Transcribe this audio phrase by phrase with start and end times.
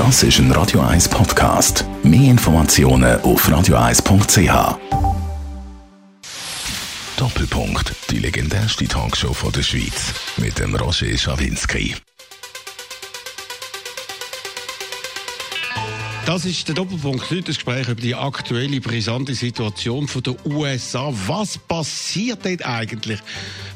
[0.00, 1.84] Das ist ein Radio 1 Podcast.
[2.02, 4.78] Mehr Informationen auf radio1.ch.
[7.18, 7.94] Doppelpunkt.
[8.08, 10.14] Die legendärste Talkshow von der Schweiz.
[10.38, 11.96] Mit dem Roger Schawinski.
[16.24, 17.30] Das ist der Doppelpunkt.
[17.30, 21.12] Heute das Gespräch über die aktuelle brisante Situation der USA.
[21.26, 23.20] Was passiert dort eigentlich?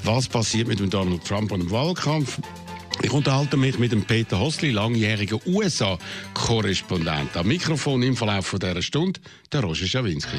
[0.05, 2.39] Was passiert mit dem Donald Trump und dem Wahlkampf?
[3.05, 7.37] Ich unterhalte mich mit dem Peter Hosli, langjähriger USA-Korrespondent.
[7.37, 9.21] Am Mikrofon im Verlauf dieser Stunde
[9.53, 10.39] der Roger Schawinski.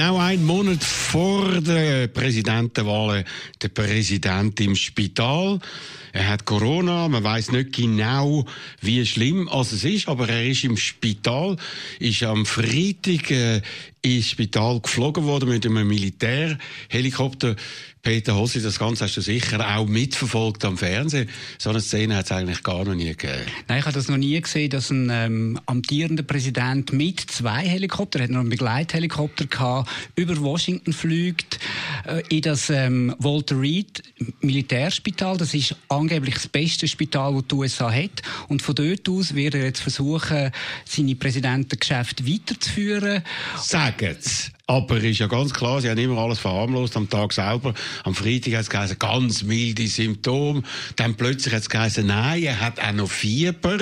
[0.00, 3.22] Genau ein Monat vor der Präsidentenwahl,
[3.60, 5.60] der Präsident im Spital.
[6.14, 8.46] Er hat Corona, man weiß nicht genau,
[8.80, 11.58] wie schlimm es ist, aber er ist im Spital,
[11.98, 13.60] ist am Freitag äh,
[14.00, 17.54] ins Spital geflogen worden mit einem Militärhelikopter.
[18.02, 21.28] Peter Hossi, das Ganze hast du sicher auch mitverfolgt am Fernsehen.
[21.58, 23.42] So eine Szene hat es eigentlich gar noch nie gegeben.
[23.68, 28.22] Nein, ich habe das noch nie gesehen, dass ein ähm, amtierender Präsident mit zwei Helikoptern,
[28.22, 31.58] hat noch einen Begleithelikopter gehabt, über Washington fliegt
[32.06, 34.02] äh, in das ähm, Walter Reed
[34.40, 35.36] Militärspital.
[35.36, 38.22] Das ist angeblich das beste Spital, das die USA hat.
[38.48, 40.52] Und von dort aus wird er jetzt versuchen,
[40.86, 43.22] seine Präsidentengeschäfte weiterzuführen.
[43.58, 44.52] Sagen's.
[44.70, 47.74] Aber ist ja ganz klar, sie haben immer alles verharmlost am Tag selber.
[48.04, 50.62] Am Freitag hat es geheißen, ganz milde Symptome.
[50.94, 53.78] Dann plötzlich hat es geheißen, nein, er hat auch noch Fieber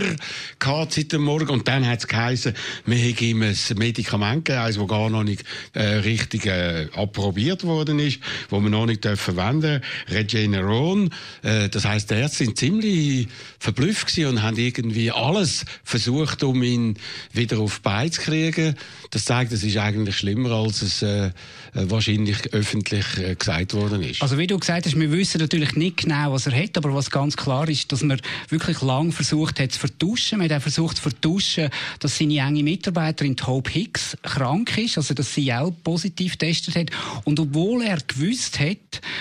[0.59, 1.50] gehabt seit dem Morgen.
[1.50, 2.54] Und dann hat es geheißen,
[2.87, 5.44] wir hätten ihm ein Medikament gegeben, eines, das gar noch nicht
[5.75, 11.10] äh, richtig äh, approbiert worden ist, wo man noch nicht verwenden Regeneron.
[11.43, 13.28] Äh, das heisst, die Ärzte sind ziemlich
[13.59, 16.97] verblüfft und haben irgendwie alles versucht, um ihn
[17.34, 18.75] wieder auf die Beine zu kriegen.
[19.10, 21.31] Das zeigt, es ist eigentlich schlimmer als als es äh,
[21.72, 24.22] wahrscheinlich öffentlich äh, gesagt worden ist.
[24.22, 27.11] Also wie du gesagt hast, wir wissen natürlich nicht genau, was er hat, aber was
[27.11, 30.38] ganz klar ist, dass man wirklich lang versucht hat zu vertuschen.
[30.38, 35.15] Man hat auch versucht zu vertuschen, dass seine enge Mitarbeiterin Hope Hicks krank ist, also
[35.15, 36.91] dass sie auch positiv getestet hat.
[37.25, 38.77] Und obwohl er gewusst hat,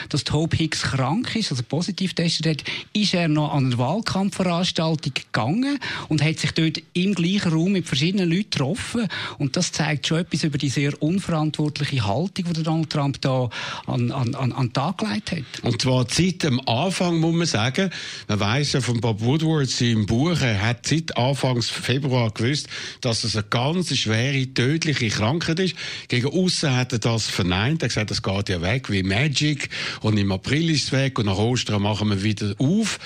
[0.09, 2.63] dass Hope Hicks krank ist, also positiv getestet hat,
[2.94, 7.88] ist er noch an eine Wahlkampfveranstaltung gegangen und hat sich dort im gleichen Raum mit
[7.88, 9.07] verschiedenen Leuten getroffen.
[9.38, 13.50] Und das zeigt schon etwas über die sehr unverantwortliche Haltung, die Donald Trump da
[13.85, 15.63] an, an, an, an den Tag gelegt hat.
[15.63, 17.90] Und zwar seit dem Anfang, muss man sagen.
[18.28, 22.68] Man weiss ja von Bob Woodward im Buch, er hat seit Anfang Februar gewusst,
[23.02, 25.75] dass es eine ganz schwere, tödliche Krankheit ist.
[26.08, 27.82] Gegen außen hat er das verneint.
[27.82, 29.70] Er hat gesagt, das geht ja weg wie Magic.
[30.02, 33.00] Und im April ist es weg und nach Ostern machen wir wieder auf.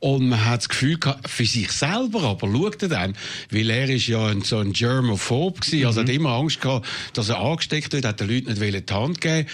[0.00, 3.16] Und man hat das Gefühl gehabt, für sich selber, aber schaut er dann,
[3.50, 6.06] weil er ist ja ein, so ein Germophob gewesen, also mhm.
[6.06, 9.48] hat immer Angst gehabt, dass er angesteckt wird, hat den Leuten nicht die Hand geben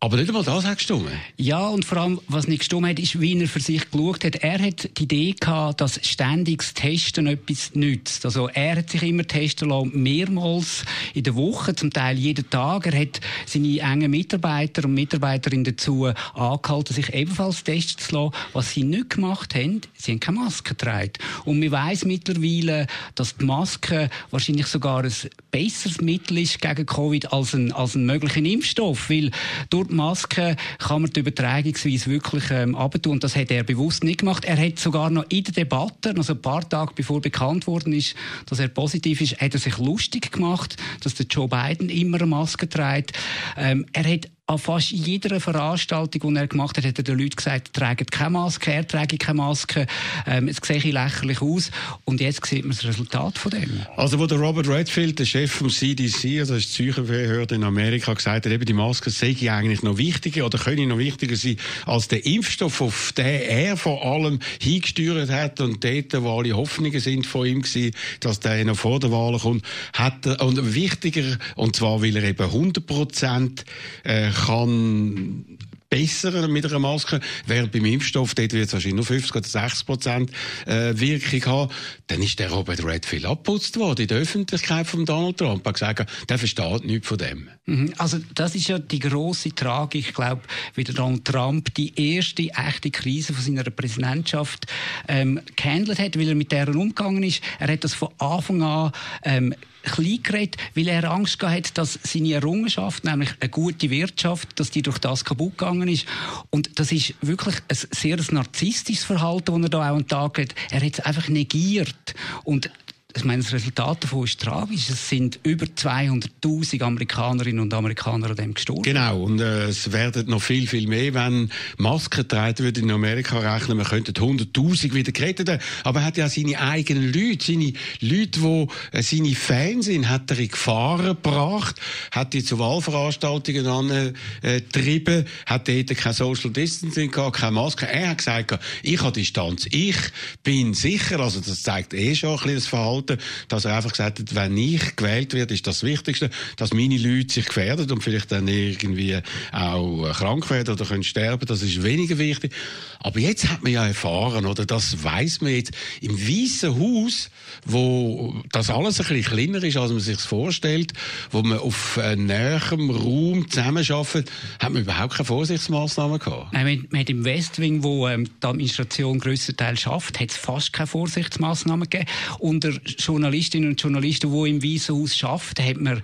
[0.00, 1.10] Aber nicht einmal das hat gestimmt.
[1.36, 4.36] Ja, und vor allem, was nicht gestimmt hat, ist, wie er für sich geschaut hat.
[4.36, 8.24] Er hat die Idee gehabt, dass ständiges Testen etwas nützt.
[8.24, 10.84] Also er hat sich immer testen lassen, mehrmals
[11.14, 12.86] in der Woche, zum Teil jeden Tag.
[12.86, 18.34] Er hat seine engen Mitarbeiter und Mitarbeiterinnen dazu angehalten, sich ebenfalls testen zu lassen.
[18.52, 21.14] Was sie nicht gemacht haben, sie haben keine Maske getragen.
[21.44, 22.86] Und man weiss mittlerweile,
[23.16, 25.12] dass die Maske wahrscheinlich sogar ein
[25.50, 29.10] besseres Mittel ist gegen Covid als ein, als ein möglicher Impfstoff.
[29.10, 29.32] Weil
[29.70, 33.12] durch die Maske kann man die Übertragungsweise wirklich ähm, abtun.
[33.12, 34.44] Und das hat er bewusst nicht gemacht.
[34.44, 38.14] Er hat sogar noch in der Debatte, also ein paar Tage bevor bekannt worden ist,
[38.46, 42.26] dass er positiv ist, hat er sich lustig gemacht, dass der Joe Biden immer eine
[42.26, 43.12] Maske trägt.
[43.56, 47.36] Ähm, er hat an fast jeder Veranstaltung, die er gemacht hat, hat er den Leuten
[47.36, 49.86] gesagt, trägt keine Maske, er trägt keine Maske.
[50.26, 51.70] Ähm, es sieht lächerlich aus.
[52.06, 53.82] Und jetzt sieht man das Resultat von dem.
[53.94, 58.14] Also, wo der Robert Redfield, der Chef vom CDC, also das ist Psychobehörde in Amerika,
[58.14, 62.08] gesagt hat, eben die Maske sei eigentlich noch wichtiger oder könne noch wichtiger sein als
[62.08, 67.26] der Impfstoff, auf den er vor allem hingesteuert hat und dort, wo alle Hoffnungen sind
[67.26, 69.62] von ihm gewesen, dass der noch vor der Wahl kommt,
[69.92, 73.66] hat er, und wichtiger, und zwar, weil er eben 100 Prozent
[74.04, 75.58] äh, kann
[75.90, 79.86] besser mit einer Maske, während beim Impfstoff, dort wird es wahrscheinlich nur 50 oder 60
[79.86, 80.30] Prozent
[80.66, 81.72] äh, Wirkung haben,
[82.08, 85.64] dann ist der Robert Redfield abputzt worden in der Öffentlichkeit von Donald Trump.
[85.64, 87.48] Er hat gesagt, der versteht nichts von dem.
[87.66, 87.94] Mhm.
[87.96, 90.42] Also das ist ja die große Tragik, ich glaube,
[90.74, 94.66] wie der Donald Trump die erste echte Krise von seiner Präsidentschaft
[95.08, 97.40] ähm, gehandelt hat, weil er mit deren umgegangen ist.
[97.58, 98.92] Er hat das von Anfang an
[99.22, 104.70] ähm, klein geredet, weil er Angst hat, dass seine Errungenschaft, nämlich eine gute Wirtschaft, dass
[104.70, 106.06] die durch das kaputt gegangen ist.
[106.50, 110.38] Und das ist wirklich ein sehr narzisstisches Verhalten, das er da auch an den Tag
[110.38, 110.54] hat.
[110.70, 112.14] Er hat es einfach negiert.
[112.44, 112.70] Und
[113.18, 114.88] ich meine, das Resultat davon ist tragisch.
[114.90, 118.82] Es sind über 200.000 Amerikanerinnen und Amerikaner an dem gestorben.
[118.82, 123.38] Genau, und äh, es werden noch viel, viel mehr, wenn Masken getragen würden in Amerika
[123.38, 123.76] rechnen.
[123.76, 128.66] Man könnte 100.000 wieder gerettet Aber er hat ja seine eigenen Leute, seine Leute, die
[128.92, 131.76] äh, seine Fans sind, hat er in Gefahr gebracht,
[132.12, 137.86] hat die zu Wahlveranstaltungen angetrieben, äh, hat dort kein Social Distancing gehabt, keine Maske.
[137.86, 139.66] Er hat gesagt, ich habe Distanz.
[139.70, 139.96] Ich
[140.44, 143.18] bin sicher, also das zeigt eh schon ein bisschen das Verhalten gehalten,
[143.48, 147.32] dass er einfach gesagt hat, wenn ich gewählt werde, ist das Wichtigste, dass meine Leute
[147.32, 149.18] sich gefährden und vielleicht dann irgendwie
[149.52, 151.46] auch krank werden oder können sterben.
[151.46, 152.52] Das ist weniger wichtig.
[153.00, 157.30] Aber jetzt hat man ja erfahren, oder das weiß man jetzt, im Weißen Haus,
[157.64, 160.92] wo das alles ein bisschen kleiner ist, als man sich vorstellt,
[161.30, 166.52] wo man auf näherem Raum zusammenarbeitet, hat man überhaupt keine Vorsichtsmaßnahmen gehabt.
[166.52, 170.86] Nein, man, hat im Westwing, wo ähm, die Administration grösstenteils schafft, hat es fast keine
[170.88, 172.10] Vorsichtsmaßnahmen gegeben.
[172.38, 176.02] Unter Journalistinnen und Journalisten, die im Weißen Haus arbeiten, hat man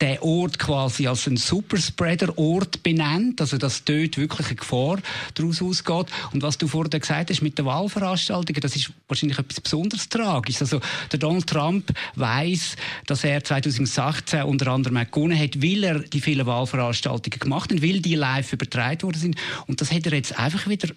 [0.00, 4.98] den Ort quasi als einen Superspreader-Ort benennt, also dass dort wirklich eine Gefahr
[5.34, 6.06] daraus ausgeht.
[6.32, 10.62] Und was du vorhin gesagt hast mit den Wahlveranstaltungen, das ist wahrscheinlich etwas besonders Tragisches.
[10.62, 10.80] Also
[11.10, 16.46] der Donald Trump weiß, dass er 2016 unter anderem gewonnen hat, weil er die vielen
[16.46, 19.36] Wahlveranstaltungen gemacht hat, weil die live übertragen worden sind.
[19.66, 20.88] Und das hat er jetzt einfach wieder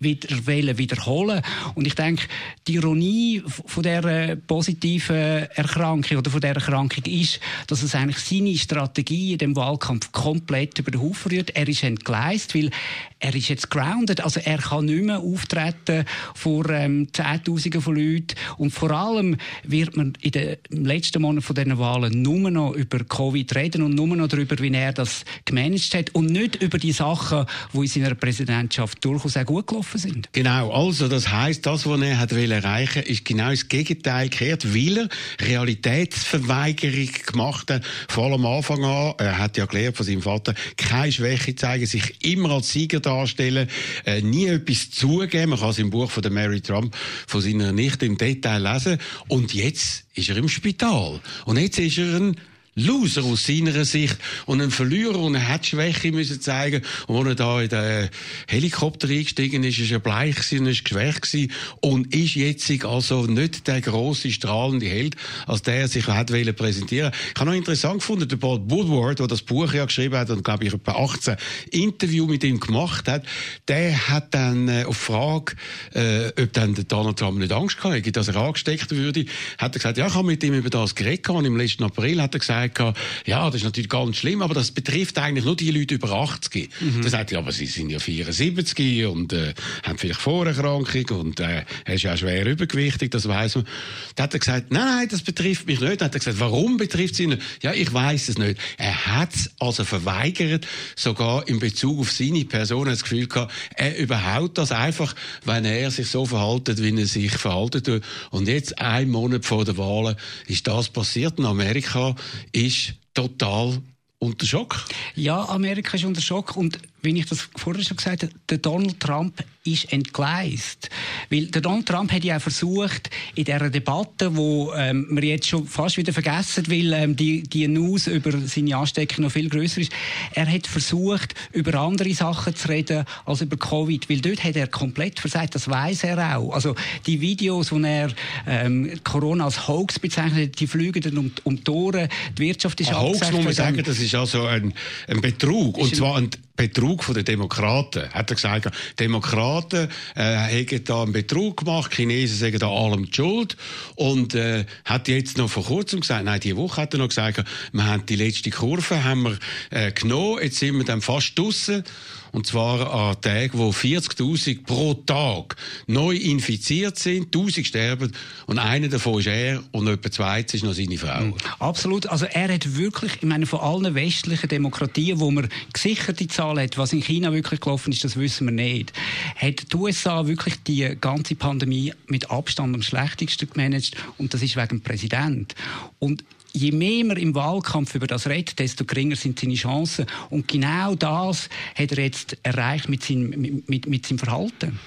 [0.00, 1.42] wieder wiederholen
[1.74, 2.26] Und ich denke,
[2.66, 8.56] die Ironie von der positiven Erkrankung oder von der Erkrankung ist, dass es eigentlich seine
[8.56, 11.50] Strategie in dem Wahlkampf komplett über den Haufen rührt.
[11.50, 12.70] Er ist entgleist, weil
[13.18, 18.34] er ist jetzt grounded, also er kann nicht mehr auftreten vor ähm, Zehntausenden von Leuten
[18.56, 23.00] und vor allem wird man in den letzten Monaten von diesen Wahlen nur noch über
[23.00, 26.92] Covid reden und nur noch darüber, wie er das gemanagt hat und nicht über die
[26.92, 27.44] Sachen,
[27.74, 30.32] die in seiner Präsidentschaft durchaus auch gut gelaufen sind.
[30.32, 34.96] Genau, also das heißt, das, was er hat erreichen ist genau das Gegenteil gekehrt, weil
[34.96, 35.08] er
[35.46, 39.14] Realitätsverweigerung gemacht hat, vor am Anfang an.
[39.18, 43.68] Er hat ja gelernt von seinem Vater, keine Schwäche zeigen, sich immer als Sieger darstellen,
[44.04, 45.50] äh, nie etwas zugeben.
[45.50, 48.98] Man kann es im Buch von der Mary Trump von seiner Nichte im Detail lesen.
[49.28, 51.20] Und jetzt ist er im Spital.
[51.44, 52.36] Und jetzt ist er ein
[52.76, 57.28] Loser aus seiner Sicht und ein Verlierer und er hat Schwäche müssen zeigen und als
[57.28, 58.10] er da in den
[58.46, 63.66] Helikopter eingestiegen ist, ist er bleich und ist geschwächt gewesen und ist jetzt also nicht
[63.66, 67.12] der große strahlende Held, als der er sich hat wollen präsentieren.
[67.34, 70.44] Ich habe noch interessant gefunden, der Paul Woodward, der das Buch ja geschrieben hat und
[70.44, 71.36] glaube ich etwa 18
[71.72, 73.24] Interview mit ihm gemacht hat,
[73.66, 75.56] der hat dann äh, auf Frage,
[75.94, 79.24] äh, ob dann der Donald Trump nicht Angst hatte, dass er angesteckt würde,
[79.58, 82.22] hat er gesagt, ja, ich habe mit ihm über das geredet und im letzten April
[82.22, 85.56] hat er gesagt, gesagt, ja, das ist natürlich ganz schlimm, aber das betrifft eigentlich nur
[85.56, 86.70] die Leute über 80.
[86.80, 87.02] Mhm.
[87.02, 91.40] Dann sagt er, ja, aber sie sind ja 74 und äh, haben vielleicht Vorerkrankung und
[91.40, 93.66] äh, er ist ja schwer übergewichtig, das weiß man.
[94.14, 96.00] Dann hat er gesagt, nein, nein, das betrifft mich nicht.
[96.00, 97.42] Dann hat er gesagt, warum betrifft sie nicht?
[97.62, 98.58] Ja, ich weiß es nicht.
[98.76, 103.96] Er hat es also verweigert, sogar in Bezug auf seine Person das Gefühl gehabt, er
[103.96, 105.14] überhaut das einfach,
[105.44, 109.76] wenn er sich so verhaltet, wie er sich verhalten Und jetzt, ein Monat vor der
[109.76, 111.38] Wahl, ist das passiert.
[111.38, 112.14] Und Amerika
[112.52, 113.80] ist total
[114.18, 114.84] unter Schock.
[115.14, 119.00] Ja, Amerika ist unter Schock und wie ich das vorher schon gesagt habe, der Donald
[119.00, 120.88] Trump ist entgleist.
[121.28, 125.48] Weil der Donald Trump hat ja auch versucht, in dieser Debatte, wo ähm, wir jetzt
[125.48, 129.82] schon fast wieder vergessen, weil ähm, die, die News über seine Ansteckung noch viel größer
[129.82, 129.92] ist,
[130.32, 134.66] er hat versucht, über andere Sachen zu reden als über Covid, weil dort hat er
[134.66, 136.52] komplett versagt, das weiß er auch.
[136.52, 136.74] Also
[137.06, 138.10] die Videos, wo er
[138.46, 142.90] ähm, Corona als Hoax bezeichnet, die fliegen dann um, um die Ohren, die Wirtschaft ist
[142.90, 144.72] ein Hoax muss man sagen, das ist also ein,
[145.06, 146.30] ein Betrug, und zwar ein
[146.60, 148.10] Betrug von den Demokraten.
[148.10, 153.14] Hat er gesagt, Demokraten äh, haben da einen Betrug gemacht, Chinesen sagen da allem die
[153.14, 153.56] Schuld.
[153.94, 157.42] Und äh, hat jetzt noch vor kurzem gesagt, nein, diese Woche hat er noch gesagt,
[157.72, 159.38] wir haben die letzte Kurve haben wir,
[159.70, 161.82] äh, genommen, jetzt sind wir dann fast draussen
[162.32, 165.56] und zwar an Tagen, wo 40.000 pro Tag
[165.86, 168.12] neu infiziert sind, 1000 sterben
[168.46, 171.20] und einer davon ist er und etwa zwei ist noch seine Frau.
[171.20, 171.34] Mhm.
[171.58, 172.06] Absolut.
[172.06, 176.78] Also er hat wirklich, ich meine, von allen westlichen Demokratien, wo man gesicherte Zahlen hat,
[176.78, 178.92] was in China wirklich gelaufen ist, das wissen wir nicht,
[179.36, 184.56] hat die USA wirklich die ganze Pandemie mit Abstand am schlechtesten gemanagt und das ist
[184.56, 185.54] wegen dem Präsident.
[185.98, 190.06] Und je mehr man im Wahlkampf über das redet, desto geringer sind seine Chancen.
[190.30, 194.78] Und genau das hat er jetzt erreicht mit seinem, mit, mit seinem Verhalten.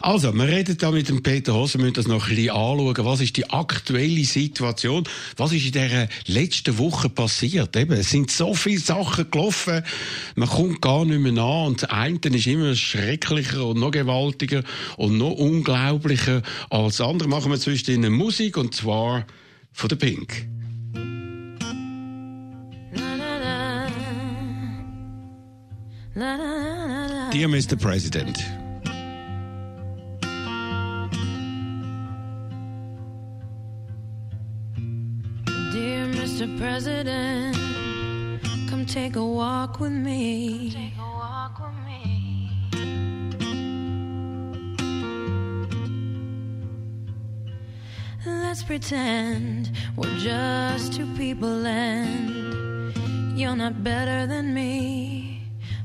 [0.00, 3.04] Also, wir reden da mit dem Peter Hose, müssen das noch ein bisschen anschauen.
[3.04, 5.04] Was ist die aktuelle Situation?
[5.36, 7.76] Was ist in dieser letzten Woche passiert?
[7.76, 9.82] Eben, es sind so viele Sachen gelaufen,
[10.34, 11.66] man kommt gar nicht mehr nach.
[11.66, 14.62] Und das eine ist immer schrecklicher und noch gewaltiger
[14.96, 17.28] und noch unglaublicher als das andere.
[17.28, 19.26] Machen wir zwischen Musik und zwar
[19.72, 20.55] von der Pink.
[27.36, 27.78] Dear Mr.
[27.78, 28.38] President.
[35.70, 36.58] Dear Mr.
[36.58, 37.56] President,
[38.70, 40.70] come take a walk with me.
[40.70, 41.85] Take a walk with me.
[48.26, 55.42] Let's pretend we're just two people and you're not better than me.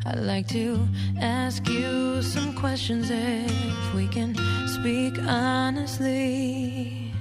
[0.08, 0.88] I'd like to
[1.20, 4.34] ask you some questions if we can
[4.68, 7.14] speak honestly.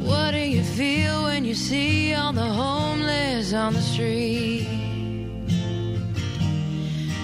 [0.00, 4.66] What do you feel when you see all the homeless on the street?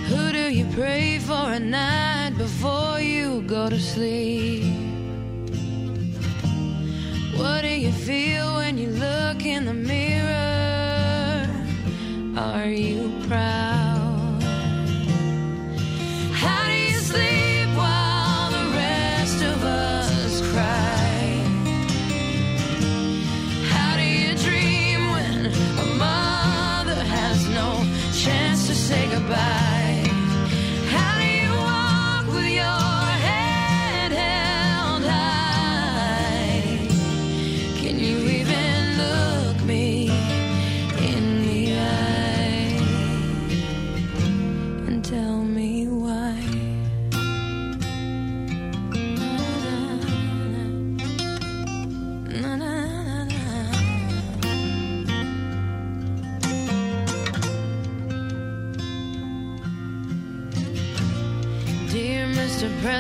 [0.09, 4.78] Who do you pray for at night before you go to sleep?
[7.49, 11.49] What do you feel when you look in the mirror?
[12.37, 13.78] Are you proud?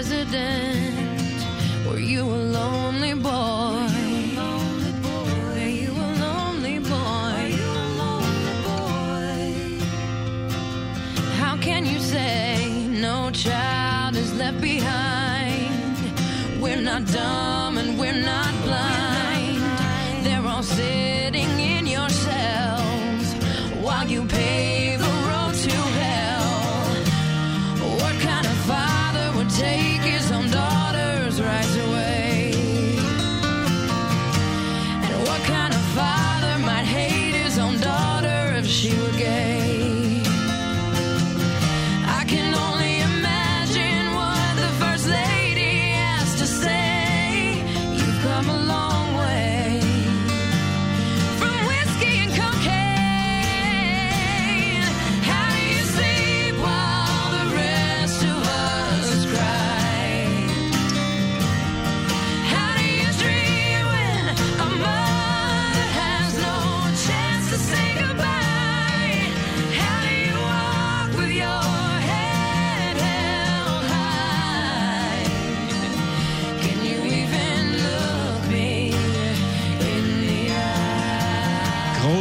[0.01, 0.68] president.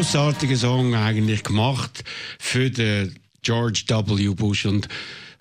[0.07, 2.01] Großartiger Song eigentlich gemacht
[2.39, 4.29] für den George W.
[4.29, 4.87] Bush und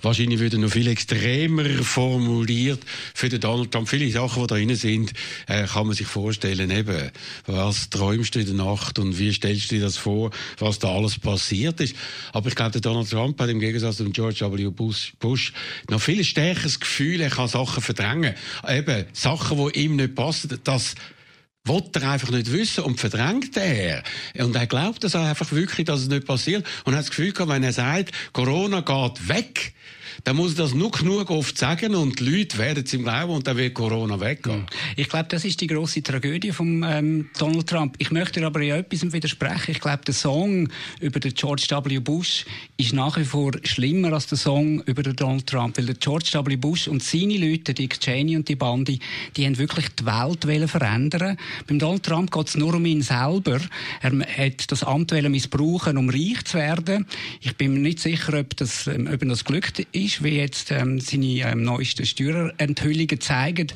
[0.02, 2.80] wahrscheinlich würde noch viel extremer formuliert
[3.14, 3.88] für den Donald Trump.
[3.88, 5.12] Viele Sachen, die da drin sind,
[5.46, 7.12] äh, kann man sich vorstellen, eben,
[7.46, 10.88] was träumst du in der Nacht und wie stellst du dir das vor, was da
[10.88, 11.94] alles passiert ist.
[12.32, 14.70] Aber ich glaube, der Donald Trump hat im Gegensatz zum George W.
[14.70, 15.52] Bush, Bush
[15.88, 18.34] noch viel stärkeres Gefühl, er kann Sachen verdrängen.
[18.68, 20.96] Eben, Sachen, die ihm nicht passen, das
[21.66, 24.02] Wollt er einfach nicht wissen und verdrängt er.
[24.38, 26.64] Und er glaubt das einfach wirklich, dass es nicht passiert.
[26.84, 29.74] Und hat das Gefühl gehabt, wenn er sagt, Corona geht weg,
[30.26, 33.46] dann muss das nur genug oft sagen und die Leute werden es ihm glauben und
[33.46, 34.62] dann wird Corona weggehen.
[34.62, 34.66] Hm.
[34.96, 37.94] Ich glaube, das ist die große Tragödie von ähm, Donald Trump.
[37.98, 39.70] Ich möchte aber ja etwas widersprechen.
[39.70, 40.68] Ich glaube, der Song
[41.00, 42.00] über den George W.
[42.00, 42.44] Bush
[42.76, 46.32] ist nach wie vor schlimmer als der Song über den Donald Trump, weil der George
[46.32, 46.56] W.
[46.56, 48.98] Bush und seine Leute, Dick Cheney und die Bande,
[49.36, 51.36] die haben wirklich die Welt verändern.
[51.68, 53.60] Beim Donald Trump geht es nur um ihn selber.
[54.02, 54.10] Er
[54.46, 57.06] hat das Amt missbrauchen, um reich zu werden.
[57.40, 60.70] Ich bin mir nicht sicher, ob das, ähm, ob das glückt ist ist, wie jetzt
[60.70, 63.68] ähm, seine ähm, neuesten Steuerenthüllungen zeigen.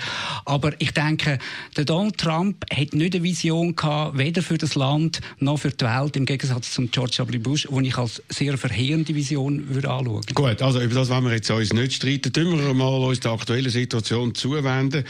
[0.45, 1.39] Aber ich denke,
[1.77, 5.85] der Donald Trump hat nicht eine Vision gehabt, weder für das Land noch für die
[5.85, 7.39] Welt, im Gegensatz zum George W.
[7.39, 10.23] Bush, den ich als sehr verheerende Vision würde anschauen.
[10.35, 12.33] Gut, also über das wollen wir jetzt uns nicht streiten.
[12.33, 15.05] Tun wir mal uns der aktuellen Situation zuwenden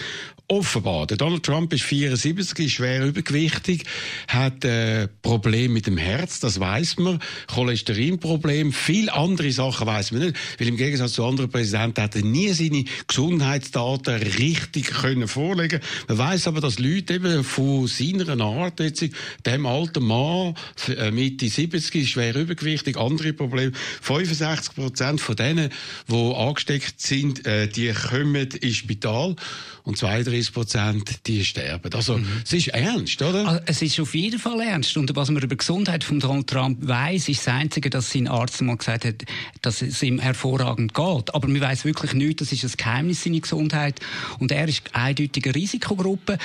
[0.51, 1.07] offenbar.
[1.07, 3.85] Der Donald Trump ist 74, ist schwer übergewichtig,
[4.27, 10.23] hat äh, Probleme mit dem Herz, das weiß man, Cholesterinproblem, viel andere Sachen weiß man
[10.23, 15.81] nicht, weil im Gegensatz zu anderen Präsidenten hat er nie seine Gesundheitsdaten richtig können vorlegen.
[16.09, 19.05] Man weiß aber, dass Leute eben von seiner Art jetzt,
[19.45, 20.55] dem alten Mann
[20.89, 25.71] äh, Mitte 70 schwer übergewichtig, andere Probleme, 65 Prozent von denen,
[26.09, 29.37] die angesteckt sind, äh, die kommen ins Spital
[29.85, 31.93] und 32 Prozent, die sterben.
[31.93, 32.27] Also, mhm.
[32.45, 33.47] es ist ernst, oder?
[33.47, 34.97] Also, es ist auf jeden Fall ernst.
[34.97, 38.29] Und was man über die Gesundheit von Donald Trump weiß, ist das Einzige, dass sein
[38.29, 39.25] Arzt mal gesagt hat,
[39.63, 41.35] dass es ihm hervorragend geht.
[41.35, 44.01] Aber man weiß wirklich nicht, das ist ein Geheimnis, seine Gesundheit.
[44.39, 46.39] Und er ist eindeutig eine Risikogruppe.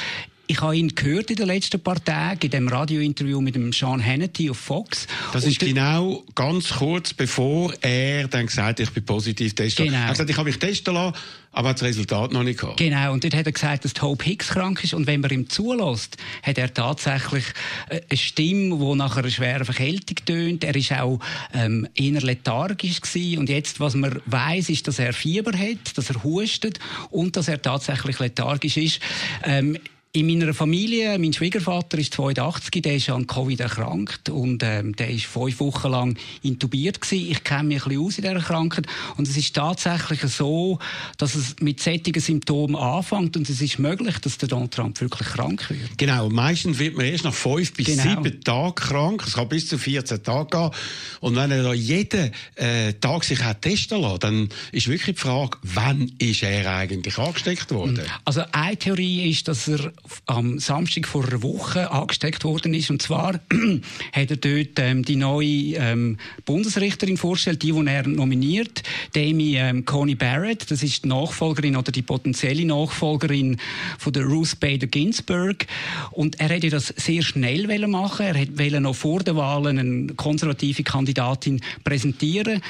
[0.48, 4.04] Ich habe ihn gehört in den letzten paar Tagen in dem Radiointerview mit dem Sean
[4.04, 5.08] Hannity auf Fox.
[5.34, 9.86] Das ist genau ganz kurz bevor er dann gesagt hat, ich bin positiv getestet.
[9.86, 9.98] Genau.
[9.98, 11.16] Er hat gesagt, ich habe mich testen lassen,
[11.52, 12.78] aber das Resultat noch nicht gehabt.
[12.78, 13.14] Genau.
[13.14, 14.94] Und dort hat er gesagt, dass Hope Hicks krank ist.
[14.94, 17.46] Und wenn man ihm zulässt, hat er tatsächlich
[17.90, 20.64] äh, eine Stimme, die nach einer schweren Verkältung tönt.
[20.64, 21.20] Er ist auch
[21.54, 23.40] ähm, eher lethargisch gewesen.
[23.40, 26.80] Und jetzt, was man weiß, ist, dass er Fieber hat, dass er hustet
[27.10, 29.00] und dass er tatsächlich lethargisch ist.
[29.44, 29.78] Ähm,
[30.16, 35.10] in meiner Familie, mein Schwiegervater ist 82, der ist an Covid erkrankt und ähm, der
[35.10, 37.32] ist fünf Wochen lang intubiert gewesen.
[37.32, 40.80] Ich kenne mich ein bisschen aus in dieser Krankheit und es ist tatsächlich so,
[41.18, 45.28] dass es mit sättigen Symptomen anfängt und es ist möglich, dass der Donald Trump wirklich
[45.28, 45.98] krank wird.
[45.98, 48.04] Genau, meistens wird man erst nach fünf bis genau.
[48.04, 49.24] sieben Tagen krank.
[49.28, 50.72] Es kann bis zu 14 Tage gehen.
[51.20, 55.22] Und wenn er da jeden äh, Tag sich hat testen lässt, dann ist wirklich die
[55.22, 58.00] Frage, wann ist er eigentlich angesteckt worden?
[58.24, 59.92] Also eine Theorie ist, dass er
[60.26, 62.90] am Samstag vor einer Woche angesteckt worden ist.
[62.90, 63.34] Und zwar
[64.14, 68.84] hat er dort ähm, die neue ähm, Bundesrichterin vorgestellt, die, die er nominiert,
[69.16, 70.70] Demi ähm, Coney Barrett.
[70.72, 73.58] Das ist die Nachfolgerin oder die potenzielle Nachfolgerin
[73.98, 75.66] von der Ruth Bader Ginsburg.
[76.12, 78.26] Und er hätte das sehr schnell machen.
[78.26, 82.62] Er wollte noch vor der Wahlen eine konservative Kandidatin präsentieren.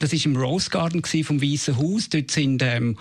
[0.00, 2.08] Das ist im Rose Garden vom Weißen Haus.
[2.08, 2.96] Dort sind ähm,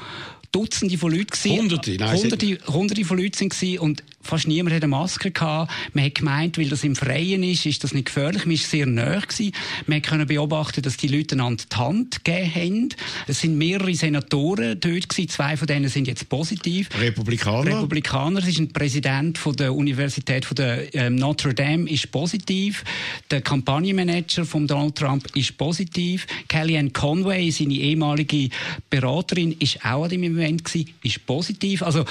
[0.52, 1.58] Dutzende von Leuten gewesen.
[1.58, 5.72] Hunderte, nein, Hunderte, Hunderte von Leuten sind gewesen und fast niemand hat eine Maske gehabt.
[5.94, 8.46] Man hat gemeint, weil das im Freien ist, ist das nicht gefährlich.
[8.46, 9.54] Man war sehr nahe gewesen.
[9.88, 12.90] Man konnte beobachten, dass die Leute einander die Hand gegeben haben.
[13.28, 15.30] Es sind mehrere Senatoren dort gewesen.
[15.30, 16.90] Zwei von denen sind jetzt positiv.
[17.00, 17.78] Republikaner?
[17.78, 18.40] Republikaner.
[18.40, 22.84] Es ist ein Präsident von der Universität von der ähm, Notre Dame ist positiv.
[23.32, 26.28] Der Kampagnenmanager von Donald Trump ist positiv.
[26.48, 28.50] Kellyanne Conway, seine ehemalige
[28.90, 31.84] Beraterin, ist auch an dem Event gewesen, ist positiv.
[31.84, 32.06] Also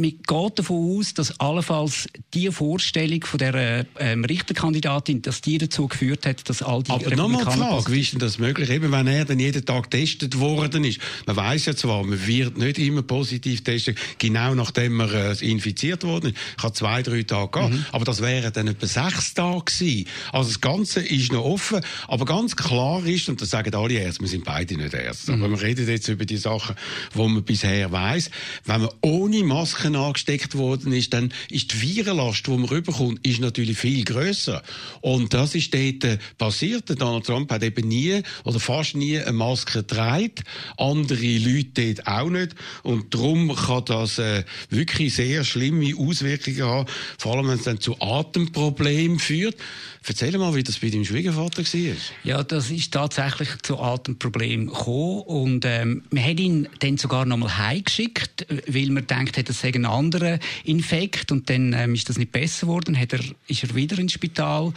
[0.00, 5.88] man geht davon aus, dass allenfalls die Vorstellung von der ähm, Richterkandidatin, dass die dazu
[5.88, 8.70] geführt hat, dass all die Aber nochmal die Frage, wie ist denn das möglich?
[8.70, 11.00] Eben, wenn er dann jeden Tag getestet worden ist.
[11.26, 16.04] Man weiß ja zwar, man wird nicht immer positiv testen, genau nachdem man äh, infiziert
[16.04, 16.58] worden ist.
[16.58, 17.72] Kann zwei, drei Tage gehen.
[17.72, 17.86] Mhm.
[17.92, 20.06] Aber das wären dann etwa sechs Tage gewesen.
[20.32, 21.80] Also das Ganze ist noch offen.
[22.08, 25.44] Aber ganz klar ist, und das sagen alle Ärzte, wir sind beide nicht Ärzte, mhm.
[25.44, 26.76] aber wir reden jetzt über die Sachen,
[27.14, 28.30] die man bisher weiß,
[28.64, 33.40] wenn man ohne Masken angesteckt worden ist, dann ist die Virenlast, die man rüberkommt, ist
[33.40, 34.62] natürlich viel größer.
[35.02, 36.88] Und das ist dort äh, passiert.
[37.00, 40.32] Donald Trump hat eben nie oder fast nie eine Maske getragen.
[40.78, 42.54] Andere Leute dort auch nicht.
[42.82, 47.80] Und darum kann das äh, wirklich sehr schlimme Auswirkungen haben, vor allem wenn es dann
[47.80, 49.56] zu Atemproblemen führt.
[50.06, 51.96] Erzähl mal, wie das bei deinem Schwiegervater war.
[52.24, 57.36] Ja, das ist tatsächlich zu Atemproblemen gekommen und ähm, wir haben ihn dann sogar noch
[57.36, 62.16] mal heimgeschickt, weil man denkt, das sei ein anderer Infekt und dann ähm, ist das
[62.16, 64.72] nicht besser geworden, hat er, ist er wieder ins Spital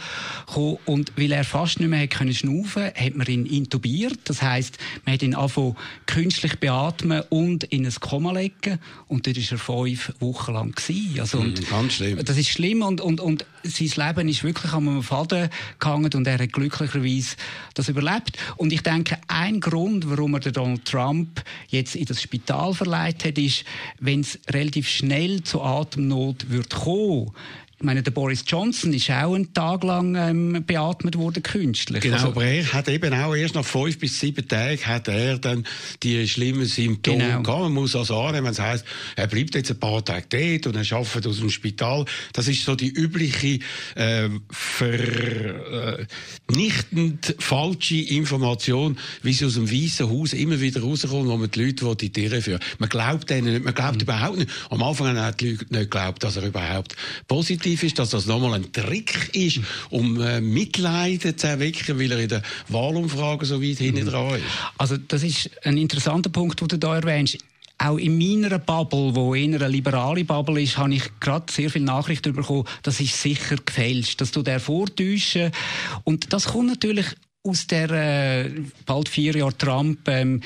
[0.46, 4.42] gekommen und weil er fast nicht mehr hat können schnaufen, hat man ihn intubiert, das
[4.42, 9.36] heißt, man hat ihn angefangen künstlich beatmen und in ein Koma legen und dort
[9.68, 11.20] war er fünf Wochen lang gewesen.
[11.20, 12.24] Also, und mhm, ganz schlimm.
[12.24, 15.48] Das ist schlimm und, und, und sein Leben ist wirklich am Faden
[15.78, 17.36] gehangen und er hat glücklicherweise
[17.74, 18.38] das überlebt.
[18.56, 23.38] Und ich denke, ein Grund, warum er Donald Trump jetzt in das Spital verleiht hat,
[23.38, 23.64] ist,
[23.98, 27.32] wenn es relativ schnell zu Atemnot wird kommen,
[27.84, 32.00] meine, der Boris Johnson ist auch einen Tag lang ähm, beatmet worden, künstlich.
[32.02, 35.38] Genau, also, aber er hat eben auch erst nach fünf bis sieben Tagen hat er
[35.38, 35.66] dann
[36.02, 37.42] die schlimmen Symptome genau.
[37.42, 37.62] gehabt.
[37.62, 38.84] Man muss also annehmen, wenn es heisst,
[39.16, 42.04] er bleibt jetzt ein paar Tage dort und er arbeitet aus dem Spital.
[42.32, 43.58] Das ist so die übliche
[43.94, 44.28] äh,
[46.46, 51.64] vernichtend falsche Information, wie sie aus dem Weißen Haus immer wieder rauskommt, wo man die
[51.64, 54.02] Leute die Tiere führen Man glaubt denen nicht, man glaubt mhm.
[54.02, 54.50] überhaupt nicht.
[54.70, 56.96] Am Anfang haben die Leute nicht geglaubt, dass er überhaupt
[57.28, 59.60] positiv positiv ist, dass das nochmal ein Trick ist,
[59.90, 64.44] um äh, Mitleiden zu erwecken, weil er in der Wahlumfrage so weit hinten dran ist.
[64.78, 67.38] Also das ist ein interessanter Punkt, den du da erwähnst
[67.76, 71.86] auch in meiner Bubble, wo eher eine liberale Bubble ist, habe ich gerade sehr viele
[71.86, 75.50] Nachrichten bekommen, das ist sicher gefälscht, dass du der vortäuschen.
[76.04, 77.06] Und das kommt natürlich
[77.42, 78.50] aus der äh,
[78.86, 80.40] bald vier Jahre Trump-Zeit ähm,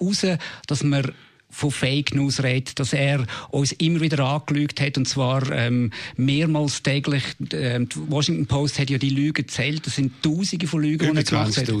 [0.00, 0.26] raus,
[0.66, 1.12] dass man
[1.50, 6.82] von Fake News redet, dass er uns immer wieder angelügt hat und zwar ähm, mehrmals
[6.82, 7.22] täglich.
[7.52, 9.86] Ähm, die Washington Post hat ja die Lügen gezählt.
[9.86, 11.72] Das sind Tausende von Lügen, die er gemacht hat.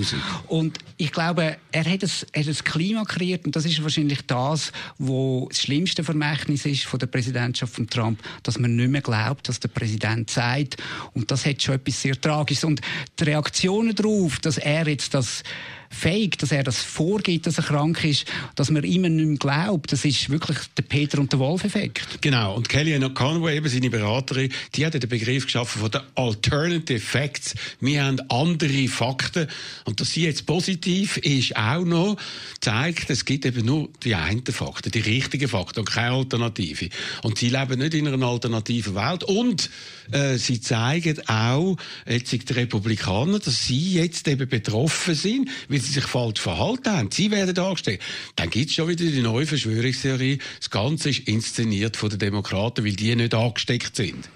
[0.48, 4.26] Und ich glaube, er hat ein, er hat ein Klima kreiert und das ist wahrscheinlich
[4.26, 9.02] das, wo das schlimmste Vermächtnis ist von der Präsidentschaft von Trump, dass man nicht mehr
[9.02, 10.76] glaubt, was der Präsident sagt.
[11.14, 12.64] Und das hat schon etwas sehr Tragisches.
[12.64, 12.80] Und
[13.18, 15.42] die Reaktionen darauf, dass er jetzt das
[15.90, 18.24] fähig, dass er das vorgibt, dass er krank ist,
[18.54, 19.92] dass man ihm nicht mehr glaubt.
[19.92, 22.22] Das ist wirklich der Peter und der Wolf-Effekt.
[22.22, 22.54] Genau.
[22.54, 27.54] Und Kellyanne Conway, eben seine Beraterin, die hat den Begriff geschaffen von den Alternative Facts.
[27.80, 29.48] Wir haben andere Fakten.
[29.84, 32.16] Und dass sie jetzt positiv ist, auch noch
[32.60, 36.88] zeigt, es gibt eben nur die einen Fakten, die richtigen Fakten und keine Alternative.
[37.22, 39.24] Und sie leben nicht in einer alternativen Welt.
[39.24, 39.70] Und
[40.12, 41.76] äh, sie zeigen auch,
[42.08, 47.10] jetzt die Republikaner, dass sie jetzt eben betroffen sind, weil sie sich falsch verhalten haben.
[47.10, 48.00] Sie werden dargestellt.
[48.36, 50.38] Dann gibt es schon wieder die neue Verschwörungstheorie.
[50.58, 54.28] Das Ganze ist inszeniert von den Demokraten, weil die nicht angesteckt sind.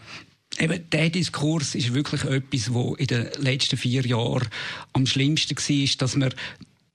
[0.58, 4.48] Eben, der Diskurs ist wirklich etwas, was in den letzten vier Jahren
[4.92, 6.34] am schlimmsten war, dass man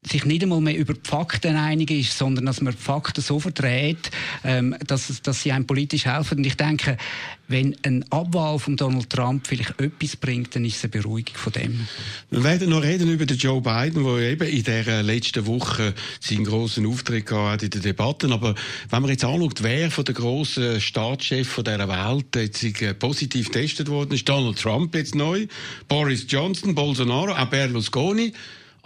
[0.07, 3.37] sich nicht einmal mehr über die Fakten einig ist, sondern dass man die Fakten so
[3.39, 4.11] verdreht,
[4.45, 6.37] ähm, dass, dass sie einem politisch helfen.
[6.37, 6.95] Und ich denke,
[7.49, 11.51] wenn ein Abwahl von Donald Trump vielleicht etwas bringt, dann ist es eine Beruhigung von
[11.51, 11.87] dem.
[12.29, 16.45] Wir werden noch reden über den Joe Biden, der eben in der letzten Woche seinen
[16.45, 18.31] grossen Auftritt hat in den Debatten.
[18.31, 18.55] Aber
[18.89, 23.89] wenn man jetzt anschaut, wer von den grossen Staatschefs dieser Welt jetzt äh, positiv getestet
[23.89, 25.47] worden ist, Donald Trump jetzt neu,
[25.89, 28.31] Boris Johnson, Bolsonaro, auch Berlusconi,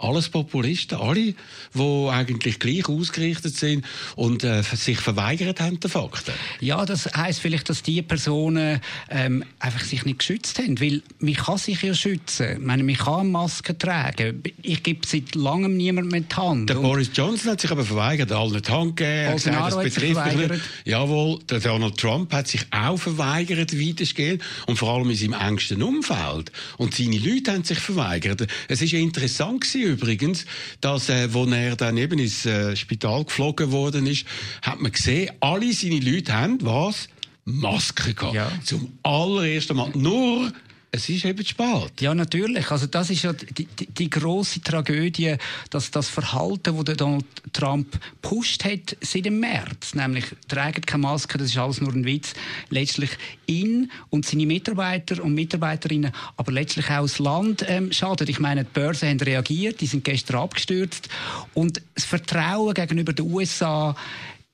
[0.04, 1.34] alles Populisten, alle,
[1.74, 3.84] die eigentlich gleich ausgerichtet sind
[4.16, 6.32] und äh, sich verweigert haben, den Fakten.
[6.60, 11.34] Ja, das heisst vielleicht, dass die Personen ähm, einfach sich nicht geschützt haben, weil man
[11.34, 12.58] kann sich ja schützen.
[12.58, 14.42] Ich meine, man kann Masken tragen.
[14.62, 16.70] Ich gebe seit langem niemand mehr die Hand.
[16.70, 19.30] Der Boris Johnson hat sich aber verweigert, allen die Hand gegeben.
[19.30, 20.64] Bolsonaro betrifft mich nicht.
[20.84, 25.82] Jawohl, der Donald Trump hat sich auch verweigert, weitestgehend und vor allem in seinem engsten
[25.82, 26.52] Umfeld.
[26.76, 28.46] Und seine Leute haben sich verweigert.
[28.68, 30.46] Es ist interessant gewesen, übrigens,
[30.80, 34.26] dass, äh, wo er dann eben ins äh, Spital geflogen worden ist,
[34.62, 37.08] hat man gesehen, alle seine Leute haben was?
[37.44, 38.34] Masken gehabt.
[38.34, 38.50] Ja.
[38.64, 39.90] Zum allerersten Mal.
[39.94, 40.50] Nur
[40.94, 42.00] es ist eben spät.
[42.00, 42.70] Ja, natürlich.
[42.70, 45.36] Also das ist ja die, die, die große Tragödie,
[45.70, 51.38] dass das Verhalten, das Donald Trump pusht hat seit dem März, nämlich tragen keine Maske,
[51.38, 52.34] das ist alles nur ein Witz,
[52.70, 53.10] letztlich
[53.46, 58.28] ihn und seine Mitarbeiter und Mitarbeiterinnen, aber letztlich auch das Land ähm, schadet.
[58.28, 61.08] Ich meine, die Börsen haben reagiert, die sind gestern abgestürzt
[61.54, 63.96] und das Vertrauen gegenüber den USA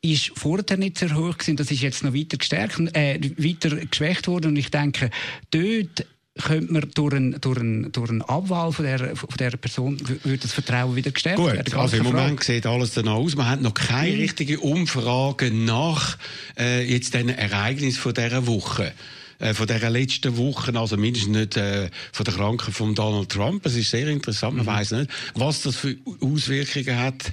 [0.03, 1.57] ist vorher nicht sehr hoch gewesen.
[1.57, 4.49] Das ist jetzt noch weiter gestärkt, äh, weiter geschwächt worden.
[4.53, 5.11] Und ich denke,
[5.51, 6.07] dort
[6.39, 10.39] könnte man durch einen, durch einen, durch einen Abwahl von der, von der Person würde
[10.39, 11.75] das Vertrauen wieder gestärkt Gut, werden.
[11.75, 12.17] also im Frage.
[12.17, 13.37] Moment sieht alles danach aus.
[13.37, 14.21] Man hat noch keine Mhm.
[14.21, 16.17] richtige Umfrage nach
[16.59, 18.93] äh, jetzt den Ereignis von dieser Woche.
[19.41, 23.65] Äh, von dieser letzten Woche, also mindestens nicht äh, von der Krankheit von Donald Trump.
[23.65, 27.33] Es ist sehr interessant, man weiß nicht, was das für Auswirkungen hat.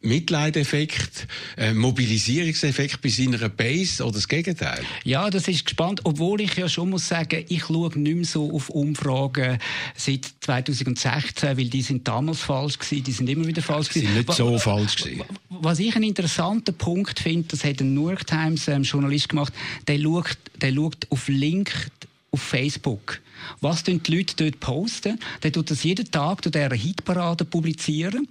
[0.00, 4.82] Mitleideffekt, äh, Mobilisierungseffekt bei seiner Base oder das Gegenteil.
[5.02, 6.02] Ja, das ist gespannt.
[6.04, 9.58] Obwohl ich ja schon muss sagen, ich schaue nicht mehr so auf Umfragen
[9.96, 14.06] seit 2016, weil die sind damals falsch gewesen, die sind immer wieder falsch gewesen.
[14.06, 15.24] sind nicht so falsch gewesen.
[15.48, 19.52] Was ich einen interessanten Punkt finde, das hat ein New York Times ähm, Journalist gemacht,
[19.88, 21.90] der schaut, der schaut auf Link
[22.30, 23.20] auf Facebook.
[23.60, 25.18] Was die Leute dort posten?
[25.42, 28.28] Der tut das jeden Tag zu dieser Hitparade publizieren.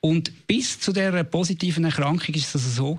[0.00, 2.98] Und bis zu dieser positiven Erkrankung ist es also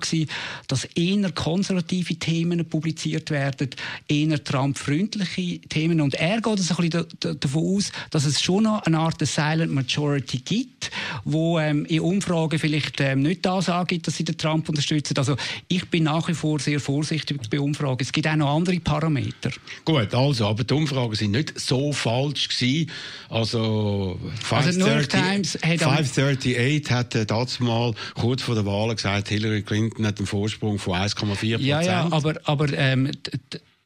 [0.68, 3.70] dass eher konservative Themen publiziert werden,
[4.08, 6.00] eher Trump-freundliche Themen.
[6.00, 8.98] Und er geht also ein bisschen da- da- davon aus, dass es schon noch eine
[8.98, 10.90] Art Silent Majority gibt,
[11.24, 15.16] wo ähm, in Umfragen vielleicht ähm, nicht das angibt, dass sie den Trump unterstützen.
[15.18, 15.36] Also
[15.68, 17.98] ich bin nach wie vor sehr vorsichtig bei Umfragen.
[18.00, 19.50] Es gibt auch noch andere Parameter.
[19.84, 22.90] Gut, also, aber die Umfragen sind nicht so falsch gewesen.
[23.28, 24.18] Also,
[24.50, 28.64] Also, New York 538 Times hat am- 538 hat äh, das mal kurz vor der
[28.66, 33.10] Wahl gesagt, Hillary Clinton hat einen Vorsprung von 1,4 Ja, ja, aber, aber ähm,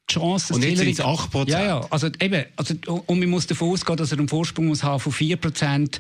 [0.09, 1.49] Chance, Und jetzt Hillary- sind's 8%.
[1.51, 2.75] Ja, ja, also eben, also,
[3.07, 5.99] und man muss davon ausgehen, dass er einen Vorsprung muss haben von 4%,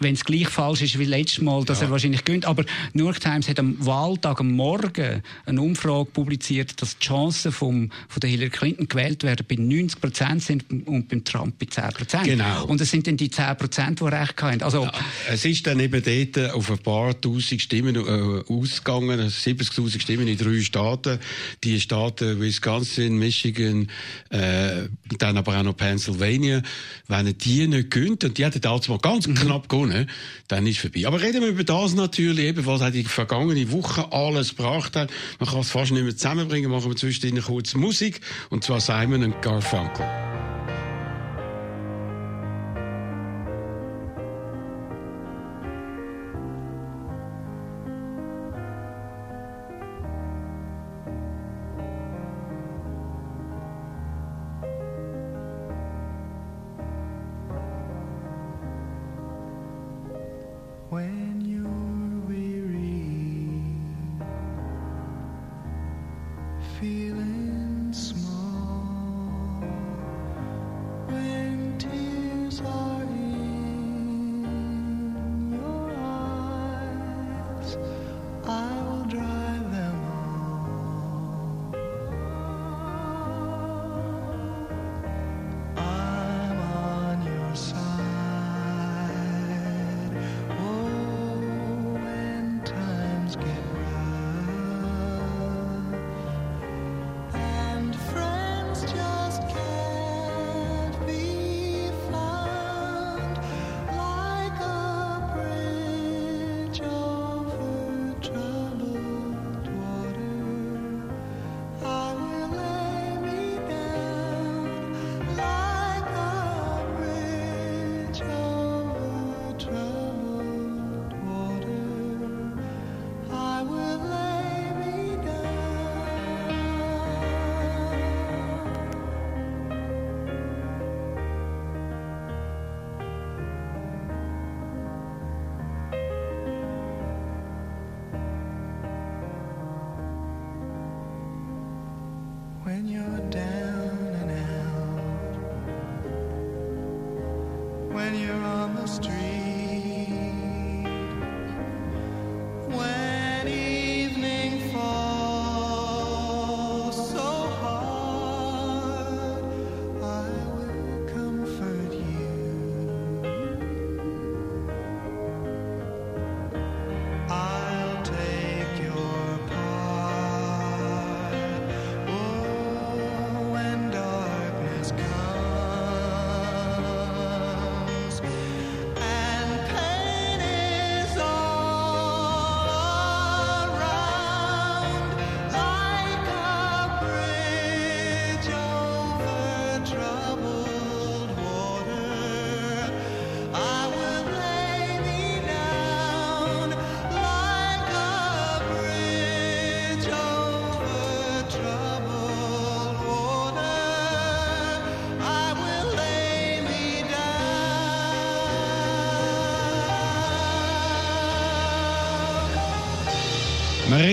[0.00, 2.44] wenn es gleich falsch ist wie letztes Mal, dass er wahrscheinlich gönnt.
[2.44, 7.50] Aber New York Times hat am Wahltag, am Morgen, eine Umfrage publiziert, dass die Chancen
[7.50, 12.24] vom, von der Hillary Clinton gewählt werden bei 90% sind und beim Trump bei 10%.
[12.24, 12.66] Genau.
[12.66, 14.62] Und es sind dann die 10%, die recht haben.
[14.62, 14.86] Also,
[15.30, 20.28] Es ist dann eben dort auf ein paar tausend Stimmen äh, ausgegangen, also 70.000 Stimmen
[20.28, 21.18] in drei Staaten.
[21.64, 26.62] Die Staaten Wisconsin, Michigan, äh, dann aber auch noch Pennsylvania.
[27.08, 30.08] Wenn er die nicht gönnt, und die hat damals mal ganz knapp gewonnen,
[30.48, 31.06] dann ist es vorbei.
[31.06, 35.10] Aber reden wir über das natürlich, eben, was die vergangene Woche alles gebracht hat.
[35.38, 36.70] Man kann es fast nicht mehr zusammenbringen.
[36.70, 40.04] Machen wir zwischendrin kurz Musik, und zwar Simon und Garfunkel.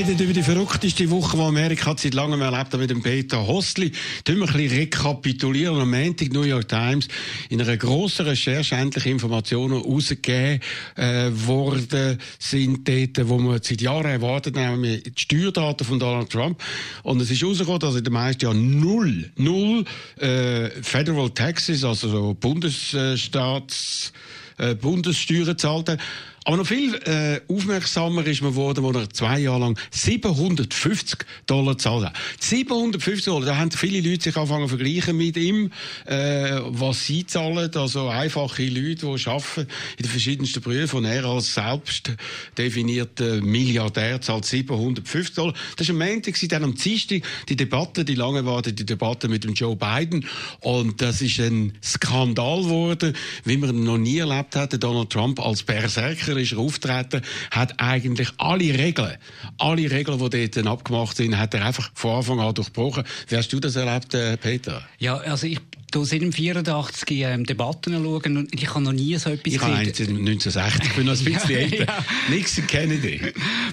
[0.07, 3.91] Reden über die verrückteste Woche, die Amerika seit langem erlebt hat mit dem Peter Hostli.
[4.25, 5.79] Tun wir ein bisschen rekapitulieren.
[5.79, 7.07] Am Montag New York Times
[7.49, 10.59] in einer grossen Recherche endlich Informationen rausgegeben
[10.95, 16.61] äh, worden sind dort, wo wir seit Jahren erwartet nämlich die Steuerdaten von Donald Trump.
[17.03, 19.85] Und es ist rausgekommen, dass in den meisten Jahren null, null
[20.17, 24.11] äh, Federal Taxes, also so Bundesstaats
[24.57, 25.99] äh, Bundessteuern zahlt hat.
[26.45, 31.77] Aber noch viel äh, aufmerksamer ist man geworden, wo er zwei Jahre lang 750 Dollar
[31.77, 32.15] zahlt hat.
[32.39, 35.71] 750 Dollar, da haben viele Leute sich angefangen zu vergleichen mit ihm,
[36.05, 37.71] äh, was sie zahlen.
[37.75, 39.61] Also einfache Leute, die arbeiten
[39.97, 40.97] in den verschiedensten Berufen.
[40.97, 42.11] Und er als selbst
[42.57, 45.53] definierter Milliardär zahlt 750 Dollar.
[45.77, 49.45] Das war am Montag, dann am Dienstag die Debatte, die lange wartete die Debatte mit
[49.45, 50.25] dem Joe Biden.
[50.59, 54.81] Und das ist ein Skandal geworden, wie man noch nie erlebt hat.
[54.83, 59.17] Donald Trump als Berserker ist er auftreten, hat eigentlich alle Regeln,
[59.57, 63.03] alle Regeln, die dort abgemacht sind, hat er einfach von Anfang an durchbrochen.
[63.27, 64.81] Wie hast du das erlebt, äh, Peter?
[64.99, 65.59] Ja, also ich
[65.95, 69.61] du seit dem 84 ähm, Debatten schauen und ich habe noch nie so etwas Ich
[69.61, 71.85] habe 1960, ich bin noch ein bisschen Ja, älter.
[71.85, 72.05] ja.
[72.29, 73.21] Nixon Kennedy.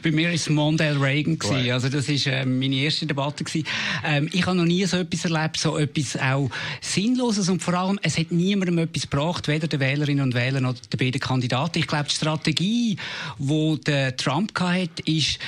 [0.02, 1.38] Bei mir war es Mondale Reagan.
[1.38, 1.70] Gewesen.
[1.70, 3.44] Also das war ähm, meine erste Debatte.
[3.44, 3.66] Gewesen.
[4.04, 7.98] Ähm, ich habe noch nie so etwas erlebt, so etwas auch Sinnloses und vor allem,
[8.02, 11.78] es hat niemandem etwas gebracht, weder den Wählerinnen und Wählern noch den beiden Kandidaten.
[11.78, 12.96] Ich glaube, die Strategie,
[13.38, 15.38] die der Trump hatte, ist,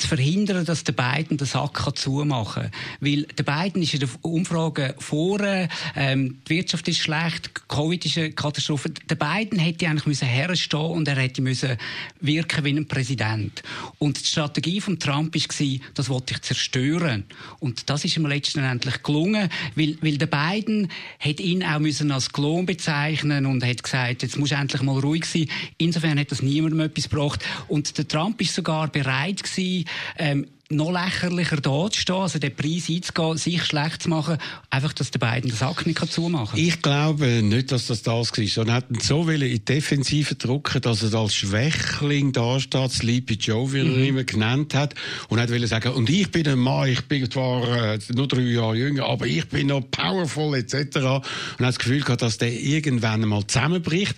[0.00, 2.72] zu verhindern, dass der Biden den Sack kann zumachen kann.
[3.00, 8.18] Weil der Biden ist in der Umfrage vorne, ähm, die Wirtschaft ist schlecht, Covid ist
[8.18, 8.90] eine Katastrophe.
[9.08, 11.76] Der Biden hätte eigentlich müssen herstehen und er hätte müssen
[12.20, 13.62] wirken wie ein Präsident.
[13.98, 17.24] Und die Strategie von Trump war, das wollte ich zerstören.
[17.58, 22.32] Und das ist ihm letztendlich gelungen, weil, weil der Biden hat ihn auch müssen als
[22.32, 25.48] Klon bezeichnen und hat gesagt, jetzt muss endlich mal ruhig sein.
[25.78, 27.44] Insofern hat das niemandem etwas gebracht.
[27.68, 29.84] Und der Trump ist sogar bereit gewesen,
[30.18, 34.38] ähm, noch lächerlicher da zu stehen, also den Preis einzugehen, sich schlecht zu machen,
[34.70, 36.60] einfach, dass der Biden den Sack nicht zumachen kann.
[36.60, 40.36] Ich glaube nicht, dass das das war, sondern hat ihn so wollen in die Defensive
[40.36, 44.94] drücken, dass er als Schwächling dasteht, Sleepy Joe, wie er ihn immer genannt hat,
[45.28, 48.42] und hat wollen sagen, und ich bin ein Mann, ich bin zwar äh, nur drei
[48.42, 50.74] Jahre jünger, aber ich bin noch powerful, etc.
[50.96, 51.24] Und hat
[51.60, 54.16] das Gefühl gehabt, dass der irgendwann einmal zusammenbricht.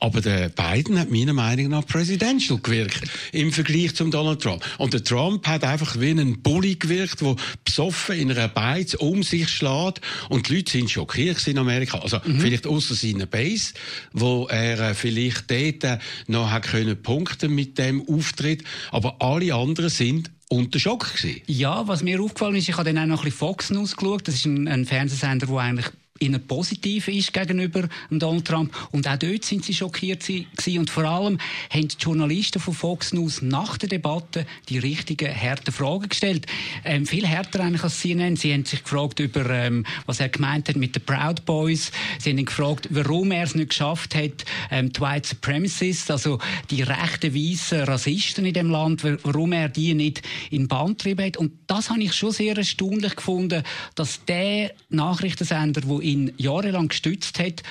[0.00, 4.64] Aber der Biden hat meiner Meinung nach presidential gewirkt im Vergleich zum Donald Trump.
[4.78, 9.22] Und der Trump hat einfach wie ein Bully gewirkt, der besoffen in einer Beiz um
[9.22, 10.00] sich schlägt.
[10.30, 11.98] Und die Leute sind schockiert in Amerika.
[11.98, 13.74] Also vielleicht außer seiner Base,
[14.12, 18.64] wo er äh, vielleicht dort äh, noch hat können punkten mit dem Auftritt.
[18.90, 21.42] Aber alle anderen sind unter Schock gewesen.
[21.46, 24.26] Ja, was mir aufgefallen ist, ich habe dann auch noch ein bisschen Fox News geschaut.
[24.26, 25.86] Das ist ein, ein Fernsehsender, der eigentlich
[26.22, 28.74] einer positiv ist gegenüber Donald Trump.
[28.92, 30.78] Und auch dort sind sie schockiert gewesen.
[30.78, 31.38] Und vor allem
[31.70, 36.46] haben die Journalisten von Fox News nach der Debatte die richtigen, harten Fragen gestellt.
[36.84, 38.36] Ähm, viel härter eigentlich als CNN.
[38.36, 41.90] Sie haben sich gefragt über, ähm, was er gemeint hat mit den Proud Boys.
[42.18, 46.38] Sie haben ihn gefragt, warum er es nicht geschafft hat, ähm, die White Supremacists, also
[46.70, 51.24] die rechten, weißen Rassisten in dem Land, wa- warum er die nicht in Bann getrieben
[51.26, 51.36] hat.
[51.36, 53.62] Und das habe ich schon sehr erstaunlich gefunden,
[53.94, 57.62] dass der Nachrichtensender, der ihn jahrelang gestützt hat,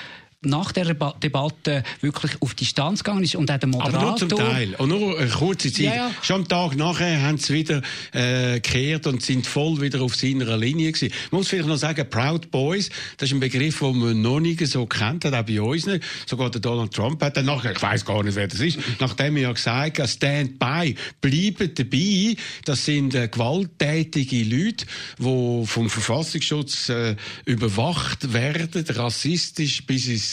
[0.42, 4.08] nach der Ba- Debatte wirklich auf Distanz gegangen ist und auch der Aber Moderator...
[4.08, 4.74] nur zum Teil.
[4.76, 5.84] Und nur eine kurze Zeit.
[5.84, 6.10] Ja, ja.
[6.22, 10.56] Schon am Tag nachher haben sie wieder äh, gekehrt und sind voll wieder auf seiner
[10.56, 11.12] Linie gewesen.
[11.30, 14.56] Man muss vielleicht noch sagen, Proud Boys, das ist ein Begriff, den man noch nie
[14.64, 16.04] so kennt hat, auch bei uns nicht.
[16.26, 19.36] Sogar der Donald Trump hat dann nachher, ich weiß gar nicht, wer das ist, nachdem
[19.36, 22.36] er ja gesagt hat, stand by, bleiben dabei.
[22.64, 24.86] Das sind äh, gewalttätige Leute,
[25.18, 30.29] die vom Verfassungsschutz äh, überwacht werden, rassistisch bis ins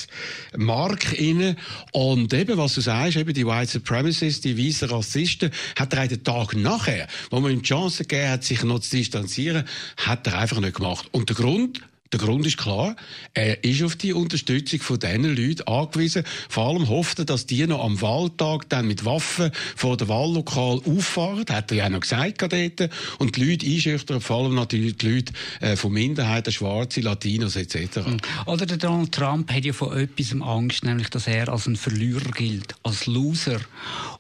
[0.56, 1.56] Mark inne.
[1.92, 6.24] Und eben, was du sagst, eben die White Supremacists, die weißen Rassisten, hat er einen
[6.24, 9.64] Tag nachher, wo man ihm die Chance gegeben hat, sich noch zu distanzieren,
[9.98, 11.08] hat er einfach nicht gemacht.
[11.12, 12.96] Und der Grund, der Grund ist klar,
[13.34, 16.24] er ist auf die Unterstützung von diesen Leuten angewiesen.
[16.50, 20.82] Vor allem hofft er, dass die noch am Wahltag dann mit Waffen vor dem Wahllokal
[20.86, 21.46] auffahren.
[21.50, 22.90] Hat er ja auch noch gesagt dort.
[23.20, 28.00] Und die Leute einschüchtern, vor allem natürlich die Leute äh, von Minderheiten, Schwarze, Latinos etc.
[28.46, 32.32] Oder der Donald Trump hat ja von etwas Angst, nämlich dass er als ein Verlierer
[32.32, 33.60] gilt, als Loser.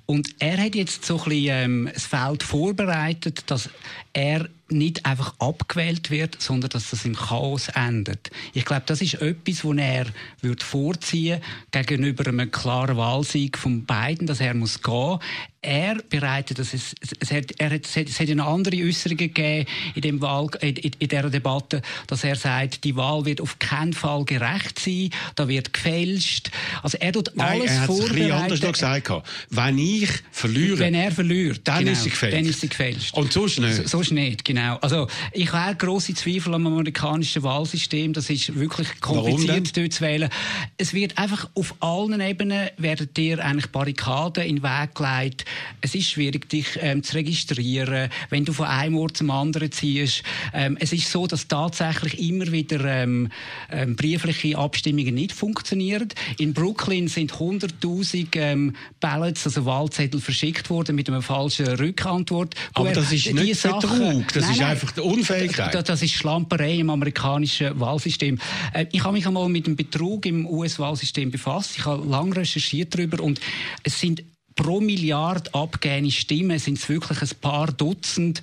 [0.07, 3.69] Und er hat jetzt so ein bisschen ähm, das Feld vorbereitet, dass
[4.13, 8.31] er nicht einfach abgewählt wird, sondern dass das im Chaos endet.
[8.53, 10.05] Ich glaube, das ist etwas, wo er
[10.41, 11.41] wird vorziehen
[11.71, 15.19] gegenüber einem klaren Wahlsieg von Biden, dass er muss gehen.
[15.61, 19.17] Er bereitet, dass es, es, hat, er hat, es, hat, es hat eine andere Äußerungen
[19.17, 23.59] gegeben in, dem Wahl, in, in, dieser Debatte, dass er sagt, die Wahl wird auf
[23.59, 26.51] keinen Fall gerecht sein, da wird gefälscht.
[26.83, 29.03] Also er tut Nein, alles er hat es ein bisschen anders noch vorbereiten.
[29.03, 29.27] gesagt.
[29.49, 32.37] Wenn ich verliere, Wenn er verliert, Dann genau, ist sie gefälscht.
[32.37, 33.13] Dann ist sie gefälscht.
[33.15, 33.75] Und sonst nicht.
[33.75, 34.77] So, sonst nicht, genau.
[34.77, 38.13] Also, ich habe grosse Zweifel am amerikanischen Wahlsystem.
[38.13, 40.29] Das ist wirklich kompliziert dort zu wählen.
[40.77, 45.45] Es wird einfach auf allen Ebenen werden dir eigentlich Barrikaden in den Weg gelegt.
[45.81, 50.23] Es ist schwierig, dich ähm, zu registrieren, wenn du von einem Ort zum anderen ziehst.
[50.53, 53.29] Ähm, es ist so, dass tatsächlich immer wieder ähm,
[53.71, 56.09] ähm, briefliche Abstimmungen nicht funktionieren.
[56.37, 62.55] In Brooklyn sind 100.000 ähm, Ballots, also Wahlzettel, verschickt worden mit einer falschen Rückantwort.
[62.73, 64.69] Aber das ist nicht Betrug, das Nein, ist nein.
[64.69, 65.73] einfach die Unfähigkeit.
[65.73, 68.39] Das, das ist Schlamperei im amerikanischen Wahlsystem.
[68.73, 71.77] Äh, Ich habe mich einmal mit dem Betrug im US-Wahlsystem befasst.
[71.77, 73.39] Ich habe lange recherchiert darüber und
[73.83, 74.23] es sind
[74.57, 78.41] pro Milliarde abgegebene Stimmen sind es wirklich ein paar Dutzend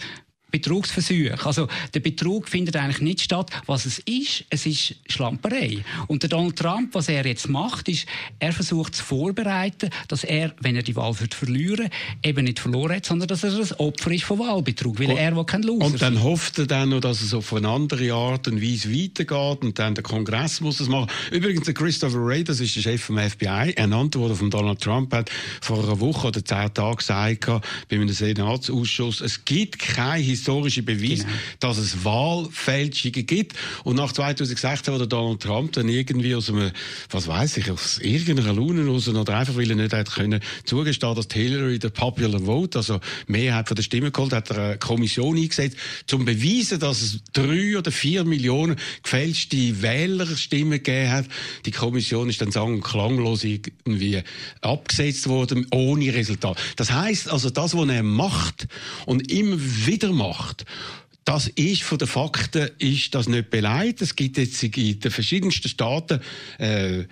[0.54, 1.36] Betrugsversuche.
[1.44, 3.50] Also der Betrug findet eigentlich nicht statt.
[3.66, 5.84] Was es ist, es ist Schlamperei.
[6.06, 8.06] Und der Donald Trump, was er jetzt macht, ist,
[8.38, 11.88] er versucht zu vorbereiten, dass er, wenn er die Wahl wird verlieren,
[12.22, 15.44] eben nicht verloren hat, sondern dass er ein Opfer ist von Wahlbetrug, weil er will
[15.44, 18.62] kein Loser Und dann hofft er dann noch, dass es auf eine andere Art und
[18.62, 21.10] Weise weitergeht und dann der Kongress muss das machen.
[21.32, 25.12] Übrigens, der Christopher Wray, das ist der Chef vom FBI, ernannt wurde von Donald Trump,
[25.12, 25.30] hat
[25.60, 27.46] vor einer Woche oder zehn Tagen gesagt,
[27.88, 31.32] bei einem Senatsausschuss, es gibt kein historischer Beweis, Genau.
[31.60, 33.54] dass es Wahlfälschungen gibt.
[33.84, 36.70] Und nach 2016, wo der Donald Trump dann irgendwie aus einem,
[37.10, 41.14] was weiß ich, aus irgendeiner Laune raus oder einfach, weil er nicht hat können zugestehen,
[41.14, 45.36] dass Hillary der Popular Vote, also Mehrheit von der Stimmen geholt, hat er eine Kommission
[45.36, 45.76] eingesetzt,
[46.06, 51.26] zum beweisen, dass es drei oder vier Millionen gefälschte Wählerstimmen gegeben hat.
[51.64, 54.22] Die Kommission ist dann und klanglos irgendwie
[54.60, 56.58] abgesetzt worden, ohne Resultat.
[56.76, 58.68] Das heißt also, das, was er macht
[59.06, 60.33] und immer wieder macht,
[61.24, 64.02] das ist von den Fakten ist das nicht beleidigt.
[64.02, 66.20] Es gibt jetzt in den verschiedensten Staaten
[66.58, 67.04] äh,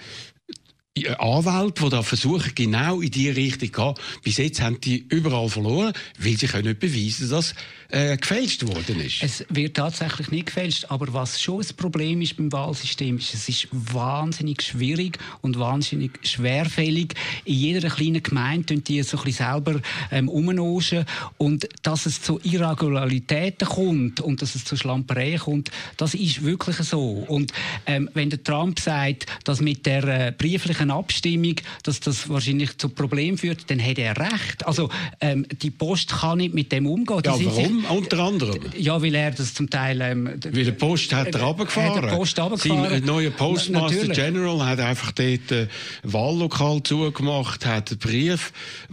[1.18, 3.94] Anwälte, die da versuchen, genau in die Richtung zu gehen.
[4.22, 7.54] Bis jetzt haben die überall verloren, weil sie können nicht beweisen, dass
[7.88, 9.22] äh, gefälscht worden ist.
[9.22, 13.48] Es wird tatsächlich nicht gefälscht, aber was schon ein Problem ist beim Wahlsystem, ist, es
[13.48, 17.14] ist wahnsinnig schwierig und wahnsinnig schwerfällig.
[17.44, 19.80] In jeder kleinen Gemeinde tun die so ein selber
[20.10, 21.06] ähm, umnoschen
[21.38, 26.76] und dass es zu Irregularitäten kommt und dass es zu Schlampereien kommt, das ist wirklich
[26.76, 27.24] so.
[27.28, 27.52] Und
[27.86, 32.88] ähm, wenn der Trump sagt, dass mit der äh, brieflichen Abstimmung, dass das wahrscheinlich zu
[32.88, 34.66] Problemen führt, dann hat er recht.
[34.66, 34.88] Also
[35.20, 37.20] ähm, die Post kann nicht mit dem umgehen.
[37.22, 37.84] Die ja, sind sich- warum?
[37.98, 38.60] Unter anderem.
[38.76, 40.00] ja, weil er das zum Teil...
[40.00, 41.94] Ähm, Weil der Post hat er Äh, runtergefahren.
[41.96, 42.90] hat der Post runtergefahren.
[42.90, 44.16] Sein neuer Postmaster Natürlich.
[44.16, 45.68] General hat einfach dort äh,
[46.02, 48.52] Wahllokal zugemacht, hat Brief,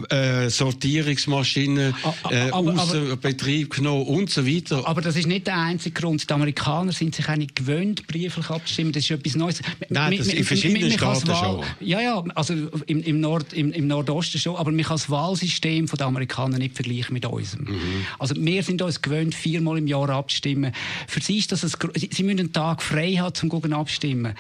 [0.09, 1.93] äh, Sortierungsmaschinen
[2.29, 4.87] äh, aber- Betrieb genommen und so weiter.
[4.87, 6.27] Aber das ist nicht der einzige Grund.
[6.29, 8.91] Die Amerikaner sind sich auch nicht gewöhnt, brieflich abzustimmen.
[8.91, 9.61] Das ist etwas Neues.
[9.89, 11.63] Nein, das in verschiedenen Staaten schon.
[11.81, 12.53] Ja, ja, also
[12.87, 14.55] im, im, Nord, im, im Nordosten schon.
[14.55, 17.65] Aber man kann das Wahlsystem der Amerikaner nicht vergleichen mit unserem.
[17.65, 18.05] Mhm.
[18.17, 20.73] Also wir sind uns gewöhnt, viermal im Jahr abzustimmen.
[21.07, 24.35] Für sie ist das ein, sie müssen einen Tag frei haben, zum gucken abstimmen.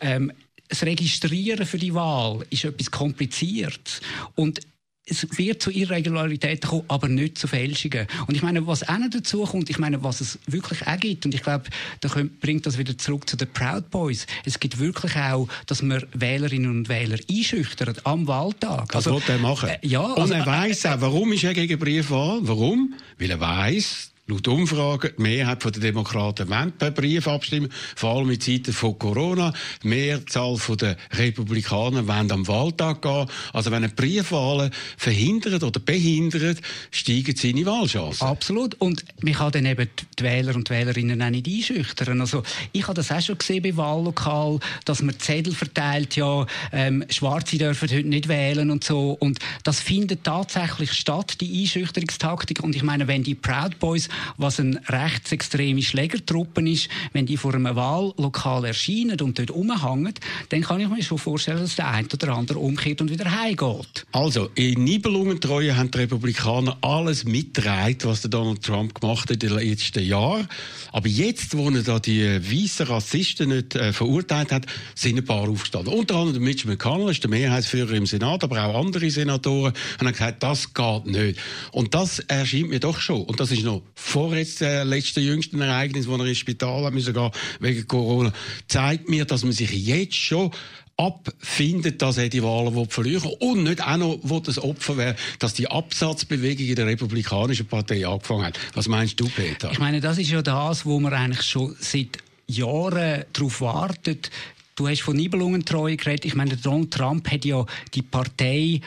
[0.00, 0.32] Ähm,
[0.68, 4.00] das Registrieren für die Wahl ist etwas kompliziert.
[4.34, 4.60] Und
[5.04, 8.06] es wird zu Irregularitäten kommen, aber nicht zu Fälschungen.
[8.28, 11.26] Und ich meine, was auch noch dazu kommt, ich meine, was es wirklich auch gibt,
[11.26, 11.64] und ich glaube,
[12.00, 12.08] da
[12.40, 14.26] bringt das wieder zurück zu den Proud Boys.
[14.44, 18.92] Es gibt wirklich auch, dass man Wählerinnen und Wähler einschüchtern am Wahltag.
[18.92, 19.70] Das will er machen.
[19.70, 22.38] äh, ja, und also, er weiß auch, warum ist er gegen Briefwahl?
[22.42, 22.94] Warum?
[23.18, 28.30] Weil er weiß, laut Umfragen, die Mehrheit der Demokraten wollen per Brief abstimmen, vor allem
[28.30, 29.52] in Zeiten von Corona.
[29.82, 33.26] Die Mehrzahl der Republikaner wollen am Wahltag gehen.
[33.52, 36.58] Also wenn er Briefwahlen verhindert oder behindert,
[36.92, 38.26] steigen seine Wahlchancen.
[38.26, 38.74] Absolut.
[38.80, 42.20] Und man kann dann eben die Wähler und Wählerinnen auch nicht einschüchtern.
[42.20, 47.04] Also, ich habe das auch schon gesehen bei Wahllokal, dass man Zettel verteilt, ja, ähm,
[47.10, 49.12] Schwarze dürfen heute nicht wählen und so.
[49.12, 52.62] Und das findet tatsächlich statt, die Einschüchterungstaktik.
[52.62, 57.54] Und ich meine, wenn die Proud Boys, was eine rechtsextreme Schlägertruppe ist, wenn die vor
[57.54, 60.14] einem Wahllokal erscheinen und dort rumhängen,
[60.48, 64.06] dann kann ich mir schon vorstellen, dass der eine oder andere umkehrt und wieder heimgeht.
[64.12, 69.58] Also, in Nibelungentreue haben die Republikaner alles mitgetragen, was Donald Trump gemacht hat in den
[69.58, 70.48] letzten Jahren.
[70.92, 75.48] Aber jetzt, wo er da die weißen Rassisten nicht äh, verurteilt hat, sind ein paar
[75.48, 75.92] aufgestanden.
[75.92, 80.12] Unter anderem der Mitch McConnell, ist der Mehrheitsführer im Senat, aber auch andere Senatoren haben
[80.12, 81.38] gesagt, das geht nicht.
[81.72, 83.22] Und das erscheint mir doch schon.
[83.22, 86.92] Und das ist noch vor jetzt äh, letzten jüngsten Ereignis, wo er ins Spital hat
[86.92, 87.30] müssen gehen
[87.60, 88.32] wegen Corona,
[88.68, 90.50] zeigt mir, dass man sich jetzt schon
[90.96, 95.54] abfindet, dass er die Wahlen verlieren und nicht auch noch will das Opfer wäre, dass
[95.54, 98.58] die Absatzbewegung in der Republikanischen Partei angefangen hat.
[98.74, 99.70] Was meinst du, Peter?
[99.72, 104.30] Ich meine, das ist ja das, wo man eigentlich schon seit Jahren darauf wartet.
[104.74, 106.24] Du hast von Nibelungentreue geredet.
[106.24, 108.80] Ich meine, Donald Trump hat ja die Partei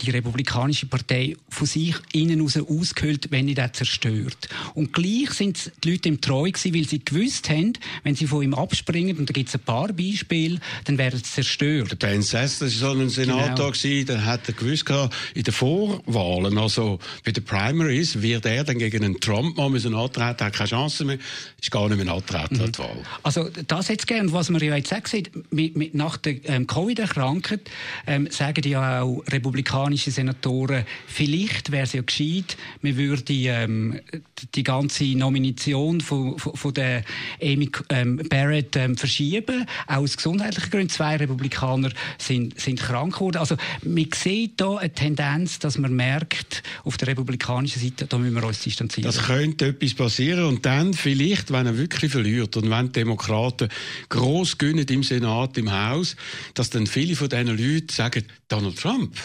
[0.00, 4.48] die Republikanische Partei von sich innen raus ausgehöhlt, wenn nicht zerstört.
[4.74, 7.72] Und gleich sind die Leute ihm treu gewesen, weil sie gewusst haben,
[8.04, 11.30] wenn sie von ihm abspringen, und da gibt es ein paar Beispiele, dann werden sie
[11.30, 12.00] zerstört.
[12.02, 14.04] Der Sass, das war so ein Senator, genau.
[14.04, 18.78] der hat er gewusst gehabt, in den Vorwahlen, also bei den Primaries, wird er dann
[18.78, 21.18] gegen einen Trump mal müssen antreten, hat keine Chance mehr,
[21.60, 22.78] ist gar nicht mehr antreten mhm.
[22.78, 23.02] Wahl.
[23.22, 26.66] Also das jetzt gern, was man ja jetzt auch sieht, mit, mit, nach der ähm,
[26.66, 27.60] Covid-Erkrankung
[28.06, 34.00] ähm, sagen ja auch Republikaner, republikanische Senatoren, vielleicht wäre es ja gescheit, man würde ähm,
[34.54, 37.04] die ganze Nomination von, von, von der
[37.42, 40.88] Amy ähm, Barrett ähm, verschieben, auch aus gesundheitlichen Gründen.
[40.90, 43.38] Zwei Republikaner sind, sind krank geworden.
[43.38, 48.34] Also man sieht hier eine Tendenz, dass man merkt, auf der republikanischen Seite, da müssen
[48.34, 49.10] wir uns distanzieren.
[49.10, 53.68] Das könnte etwas passieren und dann vielleicht, wenn er wirklich verliert und wenn die Demokraten
[54.08, 56.16] gross gönnen im Senat, im Haus,
[56.54, 59.16] dass dann viele von diesen Leuten sagen, Donald Trump,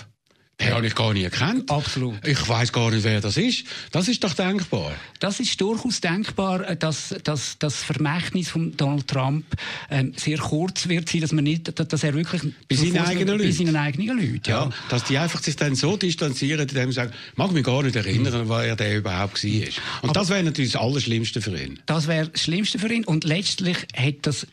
[0.60, 1.70] den habe ich gar nicht erkannt.
[1.72, 2.26] Absolut.
[2.28, 3.66] Ich weiß gar nicht, wer das ist.
[3.92, 4.92] Das ist doch denkbar.
[5.20, 9.46] Das ist durchaus denkbar, dass, dass das Vermächtnis von Donald Trump
[9.90, 13.44] ähm, sehr kurz wird sein, dass man nicht, dass er wirklich bei seinen eigenen Leuten,
[13.44, 14.66] bei seinen eigenen Leuten ja.
[14.66, 14.70] ja.
[14.90, 18.46] dass die einfach sich dann so distanzieren, indem sie sagen, mag mich gar nicht erinnern,
[18.46, 18.50] mhm.
[18.50, 19.50] wer der überhaupt war.
[20.02, 21.80] Und Aber das wäre natürlich das Allerschlimmste für ihn.
[21.88, 23.06] Das wäre das Schlimmste für ihn.
[23.06, 24.46] Und letztlich hat das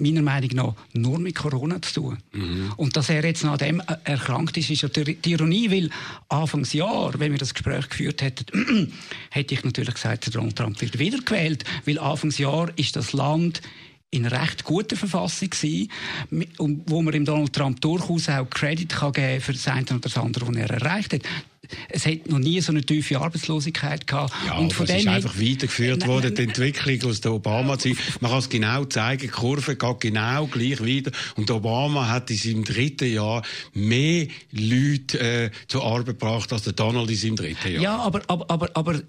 [0.00, 2.18] meiner Meinung nach nur mit Corona zu tun.
[2.32, 2.72] Mhm.
[2.76, 5.90] Und dass er jetzt nach dem äh, erkrankt ist, ist ja die Ironie, weil
[6.28, 8.92] Anfangsjahr, wenn wir das Gespräch geführt hätten,
[9.30, 13.60] hätte ich natürlich gesagt, Donald Trump wird wiedergewählt, weil Anfangsjahr ist das Land
[14.10, 15.88] in recht guter Verfassung gewesen,
[16.86, 20.16] wo man ihm Donald Trump durchaus auch Credit kann geben für das eine oder das
[20.16, 21.22] andere, was er erreicht hat
[21.88, 24.32] es hat noch nie so eine tiefe Arbeitslosigkeit gehabt.
[24.46, 27.96] Ja, und von es ist einfach weitergeführt worden, die Entwicklung aus der Obama-Zeit.
[28.20, 31.10] Man kann es genau zeigen, die Kurve geht genau gleich weiter.
[31.36, 33.42] Und Obama hat in seinem dritten Jahr
[33.72, 37.82] mehr Leute äh, zur Arbeit gebracht als der Donald in seinem dritten Jahr.
[37.82, 39.00] Ja, aber, aber, aber, aber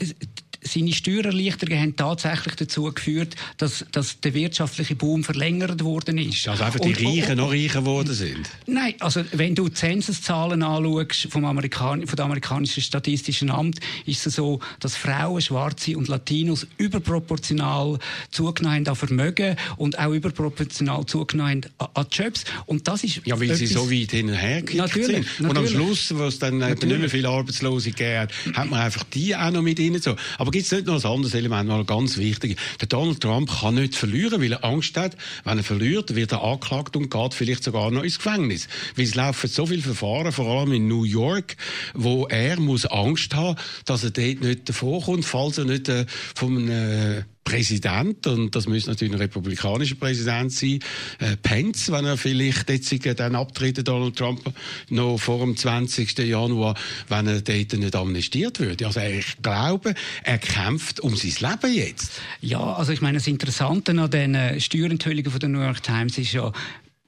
[0.63, 6.47] seine Steuererleichterungen haben tatsächlich dazu geführt, dass, dass der wirtschaftliche Boom verlängert worden ist.
[6.47, 8.49] Also einfach die und, Reichen noch reicher geworden sind?
[8.67, 14.35] Nein, also wenn du die Zensuszahlen anschaust vom, Amerikan vom amerikanischen Statistischen Amt, ist es
[14.35, 17.97] so, dass Frauen, Schwarze und Latinos überproportional
[18.29, 22.45] zugenommen haben an Vermögen und auch überproportional zugenommen haben an Jobs.
[22.67, 24.75] Und das ist ja, weil sie so weit hinterher sind.
[24.75, 25.25] Natürlich.
[25.39, 29.35] Und am Schluss, wo es dann nicht mehr viel Arbeitslose hat, hat man einfach die
[29.35, 30.15] auch noch mit ihnen so.
[30.37, 32.57] Aber aber gibt es nicht noch ein anderes Element, mal ganz wichtig.
[32.81, 36.43] Der Donald Trump kann nicht verlieren, weil er Angst hat, wenn er verliert, wird er
[36.43, 38.67] angeklagt und geht vielleicht sogar noch ins Gefängnis.
[38.97, 41.55] Weil es laufen so viele Verfahren, vor allem in New York,
[41.93, 46.05] wo er muss Angst haben, dass er dort nicht davor falls er nicht äh,
[46.41, 50.79] einem äh, Präsident, und das müsste natürlich ein republikanischer Präsident sein,
[51.19, 54.53] äh, Pence, wenn er vielleicht jetzt dann abtritt, Donald Trump,
[54.89, 56.17] noch vor dem 20.
[56.19, 56.75] Januar,
[57.09, 58.85] wenn er dort nicht amnestiert würde.
[58.85, 62.21] Also ich glaube, er kämpft um sein Leben jetzt.
[62.41, 66.33] Ja, also ich meine, das Interessante an den Steuerenthüllungen von der New York Times ist
[66.33, 66.51] ja,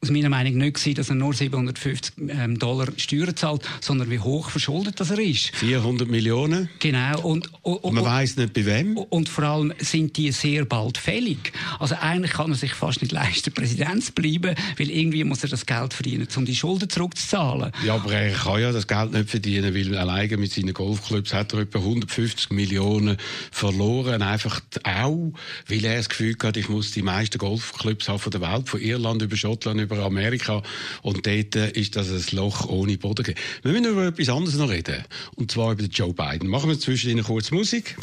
[0.03, 4.19] aus meiner Meinung nicht gewesen, dass er nur 750 ähm, Dollar Steuern zahlt, sondern wie
[4.19, 5.55] hoch verschuldet das er ist.
[5.55, 6.69] 400 Millionen.
[6.79, 7.21] Genau.
[7.21, 8.97] Und, und, und man weiß nicht bei wem.
[8.97, 11.53] Und vor allem sind die sehr bald fällig.
[11.79, 15.49] Also eigentlich kann er sich fast nicht leisten, Präsident zu bleiben, weil irgendwie muss er
[15.49, 17.71] das Geld verdienen, um die Schulden zurückzuzahlen.
[17.85, 21.53] Ja, aber er kann ja das Geld nicht verdienen, weil alleine mit seinen Golfclubs hat
[21.53, 23.15] er etwa 150 Millionen
[23.51, 24.21] verloren.
[24.21, 25.31] Einfach auch,
[25.67, 28.81] weil er das Gefühl hat, ich muss die meisten Golfclubs haben von der Welt, von
[28.81, 30.61] Irland über Schottland, über über Amerika.
[31.01, 33.33] Und dort äh, ist das ein Loch ohne Boden.
[33.61, 35.03] Wir müssen über etwas anderes noch reden.
[35.35, 36.49] Und zwar über Joe Biden.
[36.49, 37.95] Machen wir zwischendurch kurz Musik.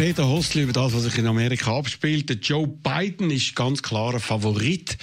[0.00, 2.34] Peter Hostli über das, was sich in Amerika abspielt.
[2.48, 4.96] Joe Biden ist ganz klarer Favorit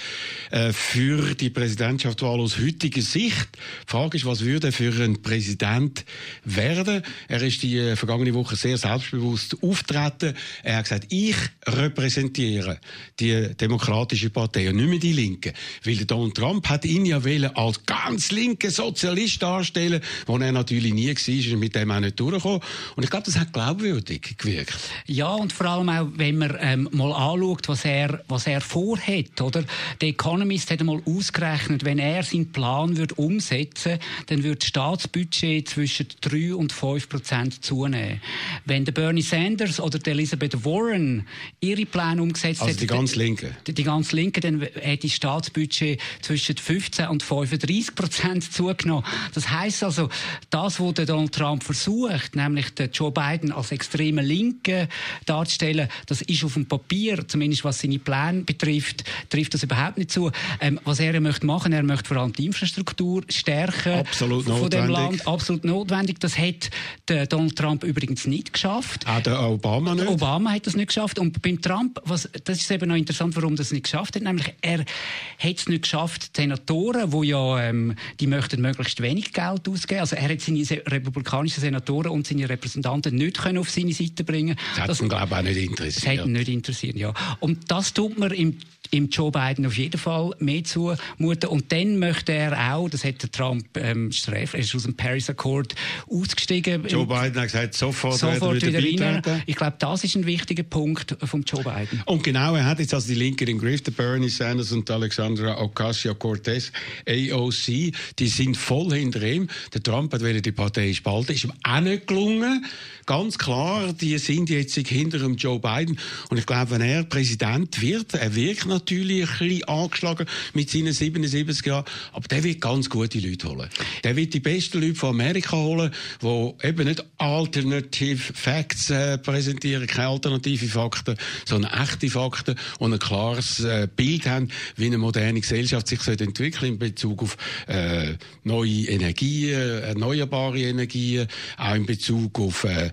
[0.50, 3.48] äh, für die Präsidentschaftswahl aus heutiger Sicht.
[3.54, 6.04] Die Frage ist, was würde er für ein Präsident
[6.44, 7.02] werden?
[7.28, 10.34] Er ist die äh, vergangene Woche sehr selbstbewusst auftreten.
[10.62, 11.36] Er hat gesagt, ich
[11.66, 12.78] repräsentiere
[13.20, 15.52] die Demokratische Partei und nicht mehr die Linke.
[15.84, 20.92] Weil Donald Trump hat ihn ja wollen als ganz linke Sozialist darstellen, wo er natürlich
[20.94, 22.60] nie war, ist mit dem auch nicht durchgekommen.
[22.96, 24.78] Und ich glaube, das hat glaubwürdig gewirkt.
[25.06, 29.40] Ja, und vor allem auch, wenn man ähm, mal anschaut, was er, was er vorhat,
[29.40, 29.64] oder?
[30.00, 35.68] Der Economist hat einmal ausgerechnet, wenn er seinen Plan würde umsetzen dann würde das Staatsbudget
[35.68, 38.20] zwischen 3 und 5 Prozent zunehmen.
[38.64, 41.26] Wenn der Bernie Sanders oder die Elizabeth Warren
[41.58, 43.56] ihre Pläne umgesetzt Also hätten, die ganz Linken.
[43.66, 49.04] die, die ganz Linke, dann hätte das Staatsbudget zwischen 15 und 35 Prozent zugenommen.
[49.34, 50.08] Das heißt also,
[50.50, 54.88] das, was der Donald Trump versucht, nämlich den Joe Biden als extreme Linke
[55.26, 60.12] darzustellen, das ist auf dem Papier, zumindest was seine Pläne betrifft, trifft das überhaupt nicht
[60.12, 60.27] zu.
[60.60, 64.86] Ähm, was er möchte machen, er möchte vor allem die Infrastruktur stärken Absolut von dem
[64.86, 64.96] notwendig.
[64.96, 65.26] Land.
[65.28, 66.20] Absolut notwendig.
[66.20, 66.70] Das hat
[67.08, 69.06] der Donald Trump übrigens nicht geschafft.
[69.06, 70.06] Auch der Obama nicht.
[70.08, 71.18] Obama hat das nicht geschafft.
[71.18, 74.22] Und beim Trump, was, das ist eben noch interessant, warum das nicht geschafft hat.
[74.22, 79.32] Nämlich, er hat es nicht geschafft, die Senatoren, die ja, ähm, die möchten möglichst wenig
[79.32, 80.00] Geld ausgeben.
[80.00, 84.24] Also, er hat seine se- republikanischen Senatoren und seine Repräsentanten nicht können auf seine Seite
[84.24, 84.56] bringen.
[84.76, 86.18] Das hat ihn, glaube ich, auch nicht das interessiert.
[86.20, 87.12] hat ihn nicht interessiert, ja.
[87.40, 88.58] Und das tut mir im,
[88.90, 91.48] im Joe Biden auf jeden Fall mehr zumuten.
[91.48, 94.94] Und dann möchte er auch, das hat der Trump ähm, sträf, er ist aus dem
[94.94, 95.74] Paris Accord
[96.08, 96.86] ausgestiegen.
[96.86, 99.42] Joe Biden hat gesagt, sofort, sofort wird er wieder rein.
[99.46, 102.02] Ich glaube, das ist ein wichtiger Punkt von Joe Biden.
[102.06, 105.60] Und genau, er hat jetzt also die Linken im Griff, der Bernie Sanders und Alexandra
[105.60, 106.72] Ocasio-Cortez,
[107.08, 109.48] AOC, die sind voll hinter ihm.
[109.72, 112.64] Der Trump hat wollte die Partei spalten, ist ihm auch nicht gelungen.
[113.08, 115.98] Ganz klar, die sind jetzt hinter dem Joe Biden.
[116.28, 120.92] Und ich glaube, wenn er Präsident wird, er wirkt natürlich ein bisschen angeschlagen mit seinen
[120.92, 123.70] 77 Jahren, aber der wird ganz gute Leute holen.
[124.04, 125.90] Der wird die besten Leute von Amerika holen,
[126.20, 132.98] die eben nicht Alternative Facts äh, präsentieren, keine alternative Fakten, sondern echte Fakten und ein
[132.98, 137.38] klares äh, Bild haben, wie eine moderne Gesellschaft sich entwickeln in Bezug auf
[137.68, 142.90] äh, neue Energien, erneuerbare Energien, auch in Bezug auf äh,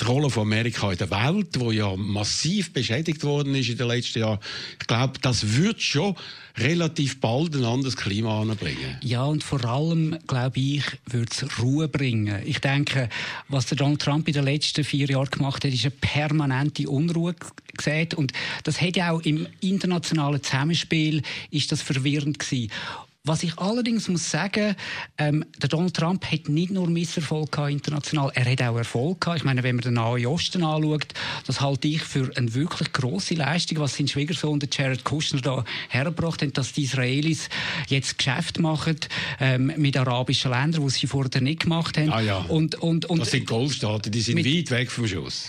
[0.00, 3.88] die Rolle von Amerika in der Welt, wo ja massiv beschädigt worden ist in den
[3.88, 4.38] letzten Jahren.
[4.80, 6.16] Ich glaube, das wird schon
[6.58, 8.98] relativ bald ein anderes Klima anbringen.
[9.02, 12.42] Ja, und vor allem, glaube ich, würde es Ruhe bringen.
[12.44, 13.08] Ich denke,
[13.48, 17.34] was der Donald Trump in den letzten vier Jahren gemacht hat, ist eine permanente Unruhe
[17.76, 18.14] gesät.
[18.14, 18.32] Und
[18.64, 22.70] das hat ja auch im internationalen Zusammenspiel ist das verwirrend gewesen.
[23.24, 24.74] Was ich allerdings muss sagen,
[25.16, 29.38] ähm, der Donald Trump hat nicht nur Misserfolg gehabt international, er hat auch Erfolg gehabt.
[29.38, 31.06] Ich meine, wenn man den Nahen Osten anschaut,
[31.46, 35.64] das halte ich für eine wirklich große Leistung, was sein Schwiegersohn, der Jared Kushner, da
[35.88, 37.48] hergebracht hat, dass die Israelis
[37.86, 38.96] jetzt Geschäft machen
[39.38, 42.10] ähm, mit arabischen Ländern, die sie vorher nicht gemacht haben.
[42.10, 42.38] Ah ja.
[42.38, 45.48] Und, und, und Das sind Golfstaaten, die sind Mit- weit weg vom Schuss.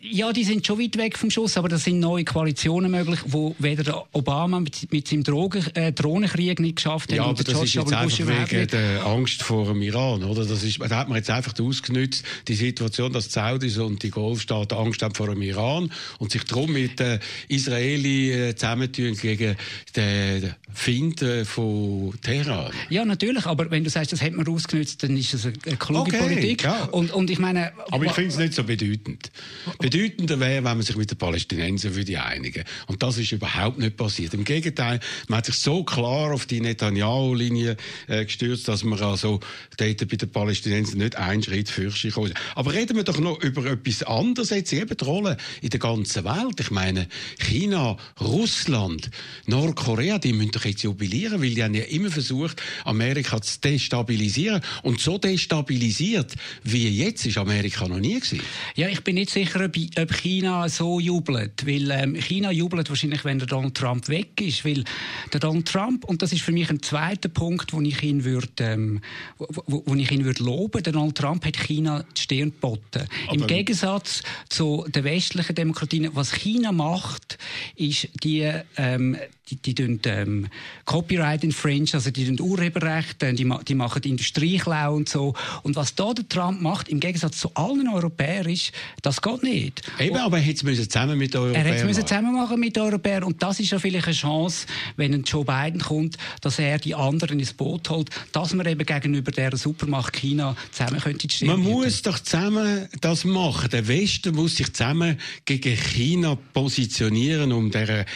[0.00, 3.54] Ja, die sind schon weit weg vom Schuss, aber das sind neue Koalitionen möglich, wo
[3.58, 7.16] weder der Obama mit, mit seinem Drogen, äh, Drohnenkrieg nicht geschafft hat.
[7.16, 8.04] Ja, aber das ist George jetzt W.
[8.04, 8.72] Bush einfach wegen nicht.
[8.74, 10.44] der Angst vor dem Iran, oder?
[10.44, 14.10] Das ist, da hat man jetzt einfach ausgenutzt, die Situation, dass die Saudis und die
[14.10, 17.18] Golfstaaten Angst haben vor dem Iran und sich darum mit den
[17.48, 19.56] Israeli äh, zusammentun gegen
[19.96, 22.72] den Find äh, von Teheran.
[22.90, 25.76] Ja, natürlich, aber wenn du sagst, das hat man ausgenutzt, dann ist das eine, eine
[25.76, 26.62] kluge Okay, Politik.
[26.64, 26.84] ja.
[26.84, 27.72] Und, und ich meine...
[27.90, 29.30] Aber ich finde es nicht so bedeutend.
[29.78, 32.64] Bedeutender wäre, wenn man sich mit den Palästinensern würde einigen.
[32.86, 34.34] Und das ist überhaupt nicht passiert.
[34.34, 37.76] Im Gegenteil, man hat sich so klar auf die Netanyahu-Linie
[38.08, 39.40] äh, gestürzt, dass man also
[39.76, 42.36] dort bei den Palästinensern nicht einen Schritt fürchte gekommen ist.
[42.54, 46.24] Aber reden wir doch noch über etwas anderes jetzt, eben die Rolle in der ganzen
[46.24, 46.60] Welt.
[46.60, 47.08] Ich meine,
[47.38, 49.10] China, Russland,
[49.46, 54.62] Nordkorea, die müssen doch jetzt jubilieren, weil die haben ja immer versucht, Amerika zu destabilisieren.
[54.82, 58.40] Und so destabilisiert wie jetzt ist Amerika noch nie gewesen.
[58.74, 61.66] Ja, ich bin nicht sicher, ob, ob China so jubelt.
[61.66, 64.64] Weil ähm, China jubelt wahrscheinlich, wenn der Donald Trump weg ist.
[64.64, 64.84] Weil
[65.32, 68.48] der Donald Trump, und das ist für mich ein zweiter Punkt, wo ich ihn würde,
[68.60, 69.00] ähm,
[69.38, 73.06] wo, wo, wo ich ihn würde loben, der Donald Trump hat China die Stirn geboten.
[73.32, 77.38] Im Aber- Gegensatz zu den westlichen Demokratien, was China macht,
[77.76, 79.16] ist die, ähm,
[79.50, 80.48] die, die tun, ähm,
[80.84, 85.34] Copyright infringe, also die tun Urheberrecht, äh, die, die machen Industrieklau und so.
[85.62, 88.72] Und was da der Trump macht, im Gegensatz zu allen Europäern, ist,
[89.02, 89.82] das geht nicht.
[89.98, 92.76] Eben, aber er hätte es zusammen mit den Er Europäern hätte es zusammen machen mit
[92.76, 96.58] den Europäern und das ist ja vielleicht eine Chance, wenn ein Joe Biden kommt, dass
[96.58, 101.28] er die anderen ins Boot holt, dass man eben gegenüber der Supermacht China zusammen könnte
[101.30, 103.70] Stimme Man muss doch zusammen das machen.
[103.70, 108.06] Der Westen muss sich zusammen gegen China positionieren, um der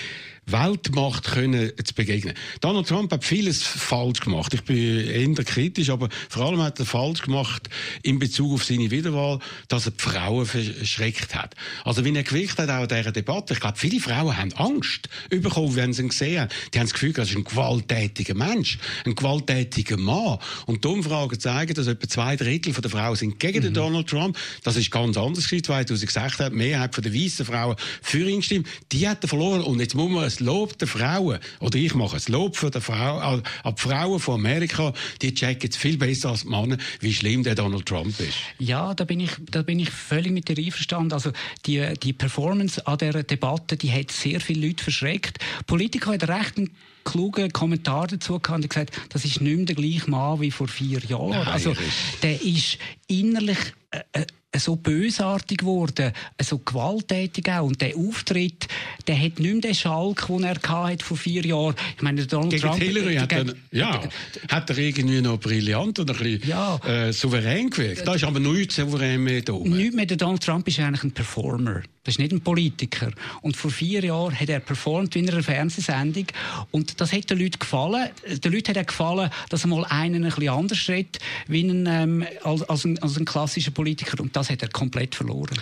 [0.47, 2.34] Weltmacht können zu begegnen.
[2.61, 4.55] Donald Trump hat vieles falsch gemacht.
[4.55, 7.68] Ich bin eher kritisch, aber vor allem hat er falsch gemacht
[8.03, 9.38] in Bezug auf seine Wiederwahl,
[9.68, 11.55] dass er die Frauen verschreckt hat.
[11.84, 15.09] Also, wie er gewirkt hat, auch in dieser Debatte, ich glaube, viele Frauen haben Angst
[15.30, 16.51] bekommen, wenn sie ihn gesehen haben.
[16.72, 20.38] Die haben das Gefühl, das ist ein gewalttätiger Mensch, ein gewalttätiger Mann.
[20.66, 24.36] Und die Umfragen zeigen, dass etwa zwei Drittel der Frauen sind gegen den Donald Trump.
[24.62, 25.64] Das ist ganz anders gewesen.
[25.64, 28.68] 2006 hat die Mehrheit der weißen Frauen für ihn gestimmt.
[28.92, 29.62] Die hat er verloren.
[29.62, 32.80] Und jetzt muss man das Lob der Frauen, oder ich mache es, Lob für die
[32.80, 36.76] Frau, an an die Frauen von Amerika, die checken jetzt viel besser als die Männer,
[37.01, 38.39] wie schlimm der Donald Trump ist.
[38.59, 41.12] Ja, da bin ich, da bin ich völlig mit dir einverstanden.
[41.12, 41.32] Also
[41.66, 45.39] die, die Performance an dieser Debatte, die hat sehr viele Leute verschreckt.
[45.66, 46.70] Politiker hat recht einen
[47.05, 50.68] klugen Kommentar dazu gehabt und gesagt, das ist nicht mehr der gleiche Mann wie vor
[50.68, 51.30] vier Jahren.
[51.30, 51.76] Nein, also er
[52.22, 53.59] der ist innerlich
[53.91, 54.26] äh, äh,
[54.57, 57.66] so bösartig geworden, so gewalttätig auch.
[57.66, 58.68] Und der Auftritt,
[59.07, 61.74] der hat nicht mehr den Schalk, den er gehabt hat vor vier Jahren.
[61.96, 62.82] Ich meine, Donald Gegen Trump...
[62.82, 64.00] Hillary hat er, ja,
[64.48, 66.76] hat er irgendwie noch brillant und ein bisschen Ja.
[66.86, 68.07] äh, souverän gewirkt.
[68.07, 69.76] Da ist aber nichts souverän mehr da oben.
[69.76, 71.82] Nicht mehr der Donald Trump ist eigentlich ein Performer.
[72.05, 73.11] Das ist nicht ein Politiker.
[73.40, 76.26] Und vor vier Jahren hat er performt in einer Fernsehsendung.
[76.70, 78.11] Und das hat den Leuten gefallen.
[78.44, 81.86] Den Leuten hat er gefallen, dass er mal einen ein bisschen anders redet, wie ein,
[81.86, 84.20] ähm, als, als, ein, als ein klassischer Politiker.
[84.22, 85.61] Und das hat er komplett verloren.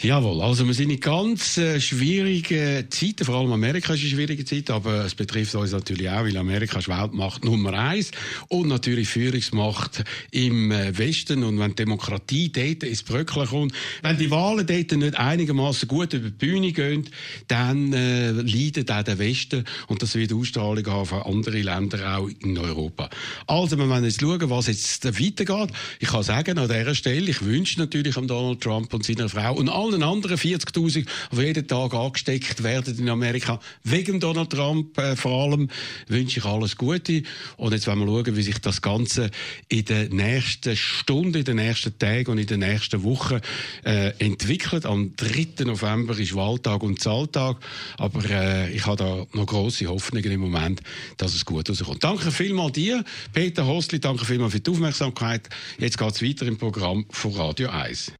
[0.00, 4.44] Jawohl, also wir sind in ganz äh, schwierigen Zeiten, vor allem Amerika ist eine schwierige
[4.44, 8.10] Zeit, aber es betrifft uns natürlich auch, weil Amerika ist Weltmacht Nummer eins
[8.48, 13.72] und natürlich Führungsmacht im äh, Westen und wenn die Demokratie dort ins Bröckeln kommt,
[14.02, 17.08] wenn die Wahlen dort nicht einigermaßen gut über die Bühne gehen,
[17.46, 22.28] dann äh, leidet auch der Westen und das wird Ausstrahlung haben für andere Länder auch
[22.40, 23.08] in Europa.
[23.46, 25.74] Also wir wollen jetzt schauen, was jetzt weitergeht.
[26.00, 29.68] Ich kann sagen, an dieser Stelle, ich wünsche natürlich Donald Trump und seiner Frau und
[29.84, 35.44] allen anderen 40.000, die jeden Tag angesteckt werden in Amerika, wegen Donald Trump äh, vor
[35.44, 35.68] allem,
[36.08, 37.22] wünsche ich alles Gute.
[37.56, 39.30] Und jetzt wollen wir schauen, wie sich das Ganze
[39.68, 43.40] in den nächsten Stunden, in den nächsten Tagen und in den nächsten Wochen
[43.84, 44.86] äh, entwickelt.
[44.86, 45.64] Am 3.
[45.64, 47.56] November ist Wahltag und Zahltag,
[47.98, 50.80] aber äh, ich habe da noch große Hoffnungen im Moment,
[51.16, 52.02] dass es gut rauskommt.
[52.02, 55.48] Danke vielmals dir, Peter Hostli, danke vielmals für die Aufmerksamkeit.
[55.78, 58.12] Jetzt geht es weiter im Programm von Radio 1.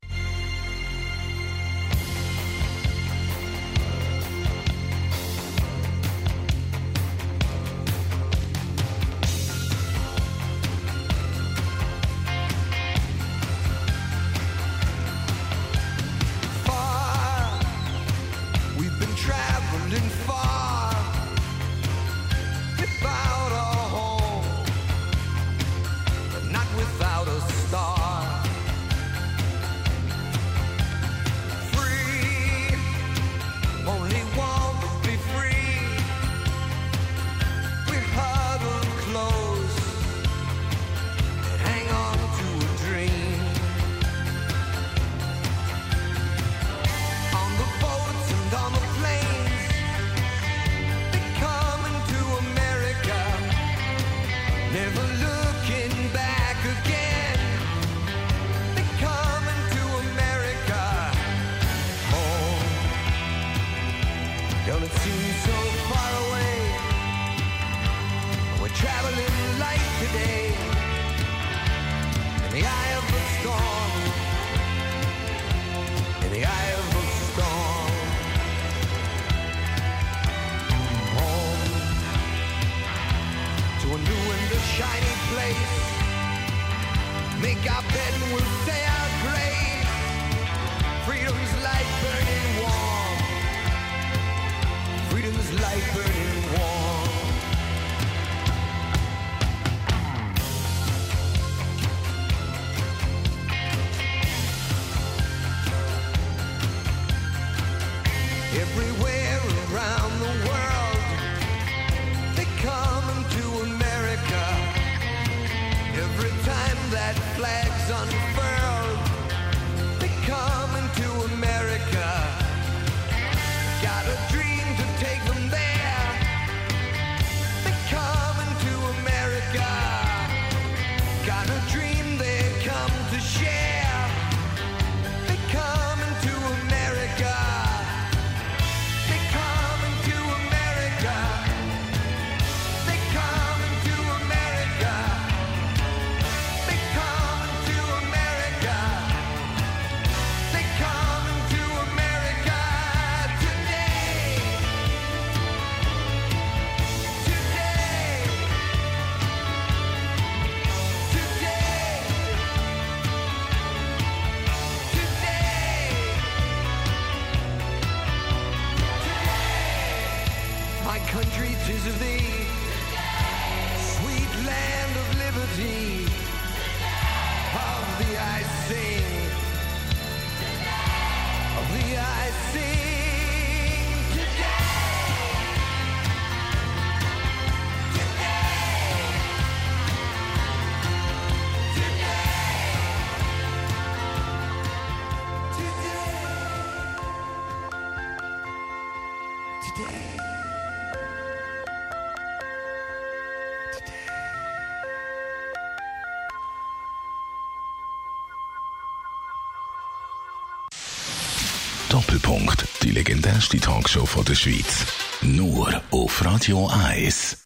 [213.34, 214.86] Legendärste Talkshow von der Schweiz.
[215.20, 217.36] Nur auf Radio 1.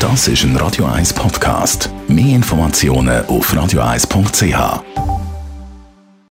[0.00, 1.90] Das ist ein Radio 1 Podcast.
[2.08, 4.87] Mehr Informationen auf radio1.ch.